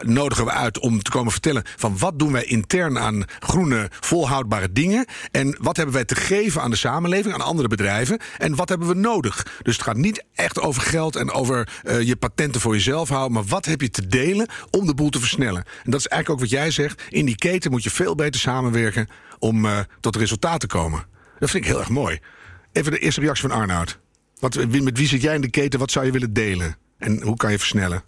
[0.00, 4.72] nodigen we uit om te komen vertellen van wat doen wij intern aan groene, volhoudbare
[4.72, 5.06] dingen.
[5.30, 8.20] En wat hebben wij te geven aan de samenleving, aan andere bedrijven.
[8.38, 9.46] En wat hebben we nodig.
[9.62, 11.68] Dus het gaat niet echt over geld en over
[12.04, 13.32] je patenten voor jezelf houden.
[13.32, 15.64] Maar wat heb je te delen om de boel te versnellen.
[15.84, 17.02] En dat is eigenlijk ook wat jij zegt.
[17.08, 19.08] In die keten moet je veel beter samenwerken
[19.42, 21.04] om eh, tot resultaat te komen.
[21.38, 22.18] Dat vind ik heel erg mooi.
[22.72, 23.98] Even de eerste reactie van Arnoud.
[24.38, 25.78] Wat, wie- met wie zit jij in de keten?
[25.78, 26.76] Wat zou je willen delen?
[26.98, 28.02] En hoe kan je versnellen?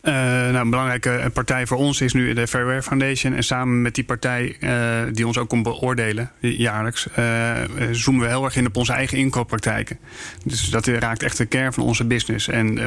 [0.00, 3.34] Eh, nou, een belangrijke partij voor ons is nu de Fairware Foundation.
[3.34, 4.72] En samen met die partij, eh,
[5.12, 8.92] die ons ook komt beoordelen jaarlijks, eh, eh, zoomen we heel erg in op onze
[8.92, 9.98] eigen inkooppraktijken.
[10.44, 12.48] Dus dat raakt echt de kern van onze business.
[12.48, 12.78] En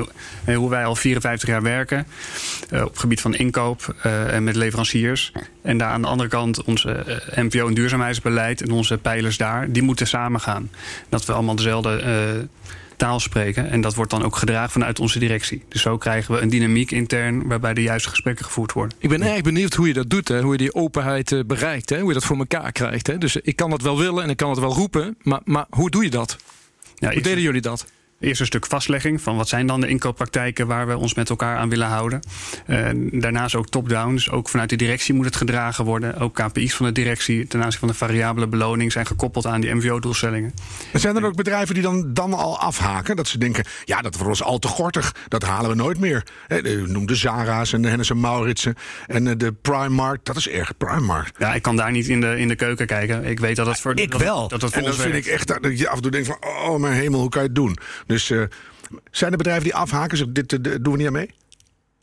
[0.46, 2.06] eh, hoe wij al 54 jaar werken
[2.70, 5.32] eh, op het gebied van inkoop eh, en met leveranciers.
[5.62, 9.72] En daar aan de andere kant onze eh, MVO en duurzaamheidsbeleid en onze pijlers daar,
[9.72, 10.70] die moeten samengaan.
[11.10, 12.50] Dat we allemaal dezelfde.
[13.02, 13.70] Taal spreken.
[13.70, 15.64] En dat wordt dan ook gedragen vanuit onze directie.
[15.68, 18.98] Dus zo krijgen we een dynamiek intern waarbij de juiste gesprekken gevoerd worden.
[19.00, 20.42] Ik ben erg benieuwd hoe je dat doet, hè?
[20.42, 22.00] hoe je die openheid eh, bereikt, hè?
[22.00, 23.08] hoe je dat voor elkaar krijgt.
[23.08, 23.18] Hè?
[23.18, 25.90] Dus ik kan dat wel willen en ik kan het wel roepen, maar, maar hoe
[25.90, 26.38] doe je dat?
[26.96, 27.86] Ja, Hoe deden jullie dat?
[28.22, 31.58] Eerst een stuk vastlegging van wat zijn dan de inkooppraktijken waar we ons met elkaar
[31.58, 32.20] aan willen houden.
[32.68, 36.18] Uh, daarnaast ook top-down, dus ook vanuit de directie moet het gedragen worden.
[36.18, 39.74] Ook KPI's van de directie ten aanzien van de variabele beloning zijn gekoppeld aan die
[39.74, 40.54] MVO-doelstellingen.
[40.94, 43.16] zijn er ook bedrijven die dan, dan al afhaken?
[43.16, 46.24] Dat ze denken, ja, dat wordt ons al te gortig, dat halen we nooit meer.
[46.64, 48.76] U noemt de Zara's en de Hennis en Mauritsen
[49.08, 51.32] en de Primark, dat is erg Primark.
[51.38, 53.26] Ja, ik kan daar niet in de, in de keuken kijken.
[53.26, 53.92] Ik weet dat dat voor...
[53.96, 54.48] Ik wel.
[54.48, 56.80] Dat, dat en dat vind ik echt, dat je af en toe denkt van, oh
[56.80, 57.78] mijn hemel, hoe kan je het doen?
[58.12, 58.44] Dus uh,
[59.12, 60.18] zijn er bedrijven die afhaken?
[60.18, 60.50] Zeg, dit
[60.84, 61.30] doen we niet aan mee?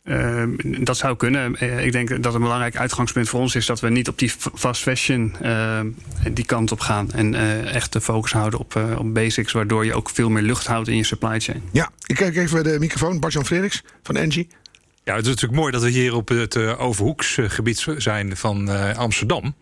[0.03, 0.43] Uh,
[0.85, 1.55] dat zou kunnen.
[1.63, 4.31] Uh, ik denk dat een belangrijk uitgangspunt voor ons is dat we niet op die
[4.53, 5.79] fast fashion uh,
[6.31, 7.11] die kant op gaan.
[7.11, 7.35] En
[7.65, 10.95] echt de focus houden op, op basics, waardoor je ook veel meer lucht houdt in
[10.95, 11.63] je supply chain.
[11.71, 13.19] Ja, ik kijk even de microfoon.
[13.19, 14.47] Bart-Jan Frederiks van Engie.
[15.09, 18.97] Ja, het is natuurlijk mooi dat we hier op het uh, Overhoeksgebied zijn van uh,
[18.97, 19.55] Amsterdam.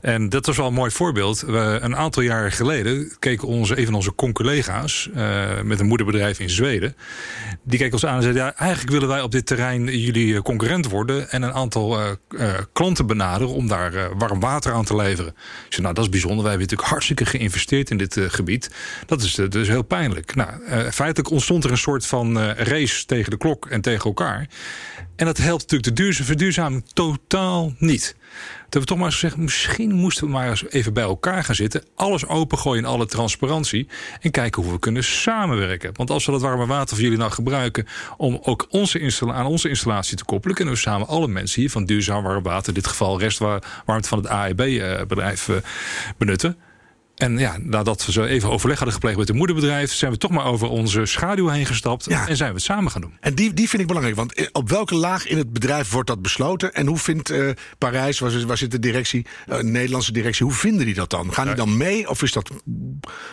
[0.00, 1.42] En dat was wel een mooi voorbeeld.
[1.46, 6.50] Een aantal jaren geleden keken onze, een van onze conculega's uh, met een moederbedrijf in
[6.50, 6.96] Zweden.
[7.62, 10.88] Die keken ons aan en zeiden: ja, eigenlijk willen wij op dit terrein jullie concurrent
[10.88, 11.98] worden en een aantal
[12.72, 15.32] klanten benaderen om daar warm water aan te leveren.
[15.66, 16.42] Ik zei, nou, dat is bijzonder.
[16.42, 18.70] Wij hebben natuurlijk hartstikke geïnvesteerd in dit gebied.
[19.06, 20.34] Dat is dus heel pijnlijk.
[20.34, 20.50] Nou,
[20.90, 24.48] feitelijk ontstond er een soort van race tegen de klok en tegen elkaar.
[25.16, 28.16] En dat helpt natuurlijk de duurzaam, verduurzaming totaal niet.
[28.68, 31.54] Dat we toch maar eens gezegd, misschien moesten we maar eens even bij elkaar gaan
[31.54, 31.84] zitten.
[31.94, 33.88] Alles opengooien in alle transparantie.
[34.20, 35.90] En kijken hoe we kunnen samenwerken.
[35.94, 37.86] Want als we dat warme water voor jullie nou gebruiken.
[38.16, 40.56] om ook onze aan onze installatie te koppelen.
[40.56, 42.68] kunnen we samen alle mensen hier van duurzaam warm water.
[42.68, 45.56] in dit geval restwarmte van het AEB-bedrijf eh,
[46.18, 46.56] benutten.
[47.18, 50.30] En ja, nadat we zo even overleg hadden gepleegd met het moederbedrijf, zijn we toch
[50.30, 53.16] maar over onze schaduw heen gestapt en zijn we het samen gaan doen.
[53.20, 56.22] En die, die vind ik belangrijk, want op welke laag in het bedrijf wordt dat
[56.22, 56.74] besloten?
[56.74, 60.86] En hoe vindt uh, Parijs, waar, waar, zit de directie, uh, Nederlandse directie, hoe vinden
[60.86, 61.32] die dat dan?
[61.32, 62.50] Gaan die dan mee of is dat.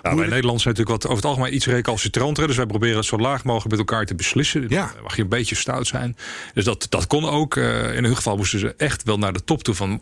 [0.01, 3.05] Nou, wij Nederland zijn natuurlijk wat over het algemeen iets recalcitranter, dus wij proberen het
[3.05, 4.65] zo laag mogelijk met elkaar te beslissen.
[4.67, 4.91] Ja.
[4.93, 6.17] Dan mag je een beetje stout zijn.
[6.53, 7.55] Dus dat, dat kon ook.
[7.55, 10.01] Uh, in hun geval moesten ze echt wel naar de top toe van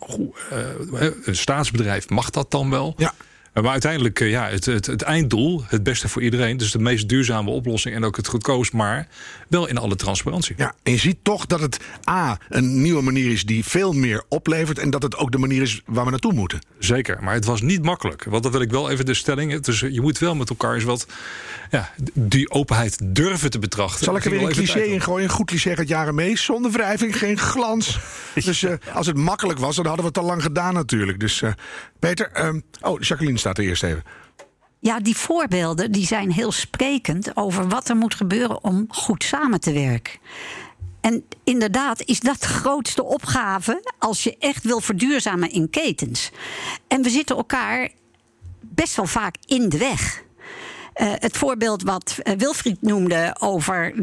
[1.26, 2.94] een staatsbedrijf, mag dat dan wel?
[2.98, 3.14] Ja.
[3.54, 7.10] Maar uiteindelijk, eh, ja, het, het, het, einddoel, het beste voor iedereen, dus de meest
[7.10, 9.08] duurzame oplossing en ook het goedkoopst, maar
[9.48, 10.56] wel in alle transparantie.
[10.58, 11.80] Ja, en je ziet toch dat het
[12.10, 15.62] A, een nieuwe manier is die veel meer oplevert en dat het ook de manier
[15.62, 16.60] is waar we naartoe moeten.
[16.80, 18.24] Zeker, maar het was niet makkelijk.
[18.24, 19.62] Want dat wil ik wel even de stelling.
[19.62, 21.08] Dus je moet wel met elkaar eens wat
[21.72, 24.06] ja, die openheid durven te betrachten.
[24.06, 25.24] Zal ik er weer een cliché in gooien?
[25.24, 26.38] Een goed cliché gaat jaren mee.
[26.38, 28.00] Zonder wrijving, geen glans.
[28.46, 31.20] dus uh, als het makkelijk was, dan hadden we het al lang gedaan natuurlijk.
[31.20, 31.52] Dus uh,
[32.00, 34.04] Peter, um, oh, Jacqueline staat er eerst even.
[34.80, 39.60] Ja, die voorbeelden die zijn heel sprekend over wat er moet gebeuren om goed samen
[39.60, 40.20] te werken.
[41.02, 46.32] En inderdaad is dat de grootste opgave als je echt wil verduurzamen in ketens.
[46.88, 47.90] En we zitten elkaar
[48.60, 50.24] best wel vaak in de weg.
[50.96, 53.94] Uh, het voorbeeld wat uh, Wilfried noemde over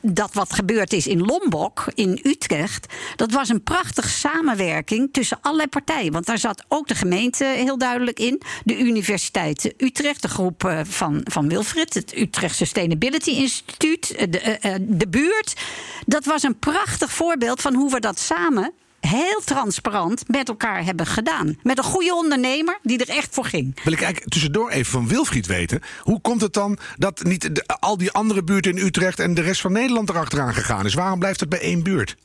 [0.00, 2.94] dat wat gebeurd is in Lombok, in Utrecht.
[3.16, 6.12] Dat was een prachtige samenwerking tussen allerlei partijen.
[6.12, 8.42] Want daar zat ook de gemeente heel duidelijk in.
[8.64, 15.08] De Universiteit Utrecht, de groep uh, van, van Wilfried, het Utrecht Sustainability Instituut, de, de
[15.08, 15.60] buurt.
[16.06, 18.72] Dat was een prachtig voorbeeld van hoe we dat samen
[19.10, 21.58] heel transparant met elkaar hebben gedaan.
[21.62, 23.80] Met een goede ondernemer die er echt voor ging.
[23.84, 25.82] Wil ik eigenlijk tussendoor even van Wilfried weten.
[26.00, 29.40] Hoe komt het dan dat niet de, al die andere buurten in Utrecht en de
[29.40, 30.94] rest van Nederland erachteraan gegaan is?
[30.94, 32.16] Waarom blijft het bij één buurt?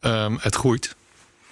[0.00, 0.96] Um, het groeit.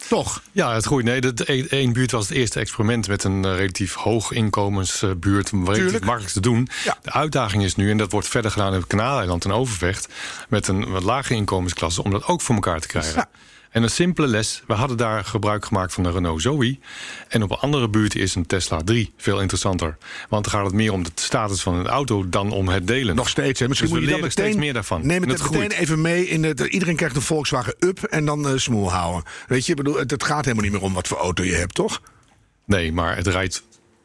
[0.09, 0.43] Toch?
[0.53, 1.05] Ja, het groeit.
[1.05, 5.53] Nee, de, één buurt was het eerste experiment met een uh, relatief hoog inkomensbuurt.
[5.53, 6.69] Uh, relatief makkelijk te doen.
[6.85, 6.99] Ja.
[7.03, 10.09] De uitdaging is nu, en dat wordt verder gedaan in het Kanaaleiland en Overvecht,
[10.49, 13.15] met een wat lage inkomensklasse, om dat ook voor elkaar te krijgen.
[13.15, 13.29] Ja.
[13.71, 16.79] En een simpele les, we hadden daar gebruik gemaakt van de Renault Zoe.
[17.29, 19.97] En op een andere buurt is een Tesla 3 veel interessanter.
[20.29, 23.17] Want dan gaat het meer om de status van een auto dan om het delen.
[23.17, 23.69] Nog steeds, hè?
[23.69, 25.07] Misschien dus moet je dan meteen, steeds meer daarvan.
[25.07, 26.29] Neem het, het meteen even mee.
[26.29, 29.23] In de, iedereen krijgt een Volkswagen Up en dan uh, smoel houden.
[29.47, 31.75] Weet je, bedoel, het, het gaat helemaal niet meer om wat voor auto je hebt,
[31.75, 32.01] toch?
[32.67, 33.63] Nee, maar het rijdt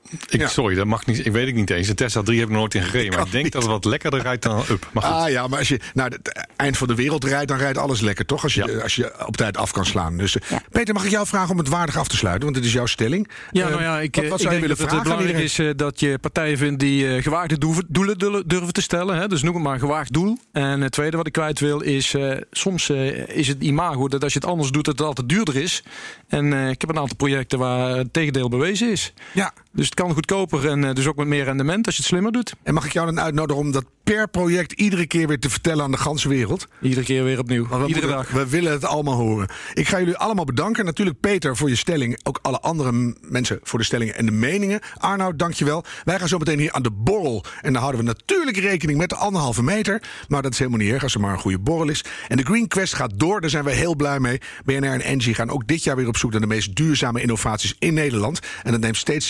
[0.10, 0.48] ik, ja.
[0.48, 1.26] Sorry, dat mag niet.
[1.26, 1.88] Ik weet het niet eens.
[1.88, 3.14] Een Tesla 3 heb ik nooit in gereden.
[3.14, 3.54] Maar ik denk niet.
[3.54, 4.90] dat het wat lekkerder rijdt dan Up.
[4.92, 7.78] Maar ah ja, maar als je naar het eind van de wereld rijdt, dan rijdt
[7.78, 8.44] alles lekker, toch?
[8.44, 8.82] Als je, ja.
[8.82, 10.18] als je op tijd af kan slaan.
[10.18, 10.62] Dus ja.
[10.72, 12.44] Peter, mag ik jou vragen om het waardig af te sluiten?
[12.44, 13.30] Want het is jouw stelling.
[13.52, 16.20] Ja, nou ja, ik, wat, wat ik denk dat het belangrijk is uh, dat je
[16.20, 19.18] partijen vindt die uh, gewaagde doelen durven te stellen.
[19.18, 19.28] Hè?
[19.28, 20.38] Dus noem het maar een gewaagd doel.
[20.52, 22.90] En het tweede wat ik kwijt wil is, uh, soms
[23.28, 25.84] is het imago dat als je het anders doet, dat het altijd duurder is.
[26.28, 29.14] En ik heb een aantal projecten waar het tegendeel bewezen is.
[29.34, 29.54] Ja.
[29.72, 32.54] Dus het kan goedkoper en dus ook met meer rendement als je het slimmer doet.
[32.64, 35.84] En mag ik jou dan uitnodigen om dat per project iedere keer weer te vertellen
[35.84, 36.68] aan de ganse wereld.
[36.82, 37.64] Iedere keer weer opnieuw.
[37.64, 38.30] Iedere moeten- dag.
[38.32, 39.50] we willen het allemaal horen.
[39.74, 40.86] Ik ga jullie allemaal bedanken.
[40.86, 42.20] Natuurlijk Peter voor je stelling.
[42.24, 44.80] Ook alle andere mensen voor de stellingen en de meningen.
[44.98, 45.84] Arnoud, dankjewel.
[46.04, 47.44] Wij gaan zo meteen hier aan de borrel.
[47.62, 50.02] En dan houden we natuurlijk rekening met de anderhalve meter.
[50.28, 52.04] Maar dat is helemaal niet erg als er maar een goede borrel is.
[52.28, 53.42] En de Green Quest gaat door.
[53.42, 54.42] Daar zijn we heel blij mee.
[54.66, 57.76] BNR en Engie gaan ook dit jaar weer op zoek naar de meest duurzame innovaties
[57.80, 58.40] in Nederland.
[58.64, 59.30] En dat neemt steeds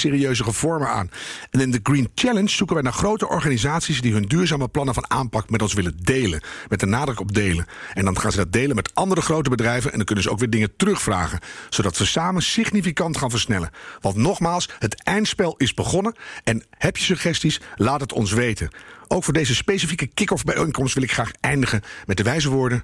[0.53, 1.09] vormen aan.
[1.51, 5.09] En in de Green Challenge zoeken wij naar grote organisaties die hun duurzame plannen van
[5.09, 6.41] aanpak met ons willen delen.
[6.69, 7.65] Met de nadruk op delen.
[7.93, 9.91] En dan gaan ze dat delen met andere grote bedrijven.
[9.91, 11.39] En dan kunnen ze ook weer dingen terugvragen.
[11.69, 13.69] Zodat we samen significant gaan versnellen.
[13.99, 16.15] Want nogmaals, het eindspel is begonnen.
[16.43, 17.61] En heb je suggesties?
[17.75, 18.69] Laat het ons weten.
[19.07, 22.83] Ook voor deze specifieke kick-off bijeenkomst wil ik graag eindigen met de wijze woorden.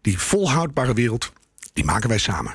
[0.00, 1.32] Die volhoudbare wereld,
[1.72, 2.54] die maken wij samen.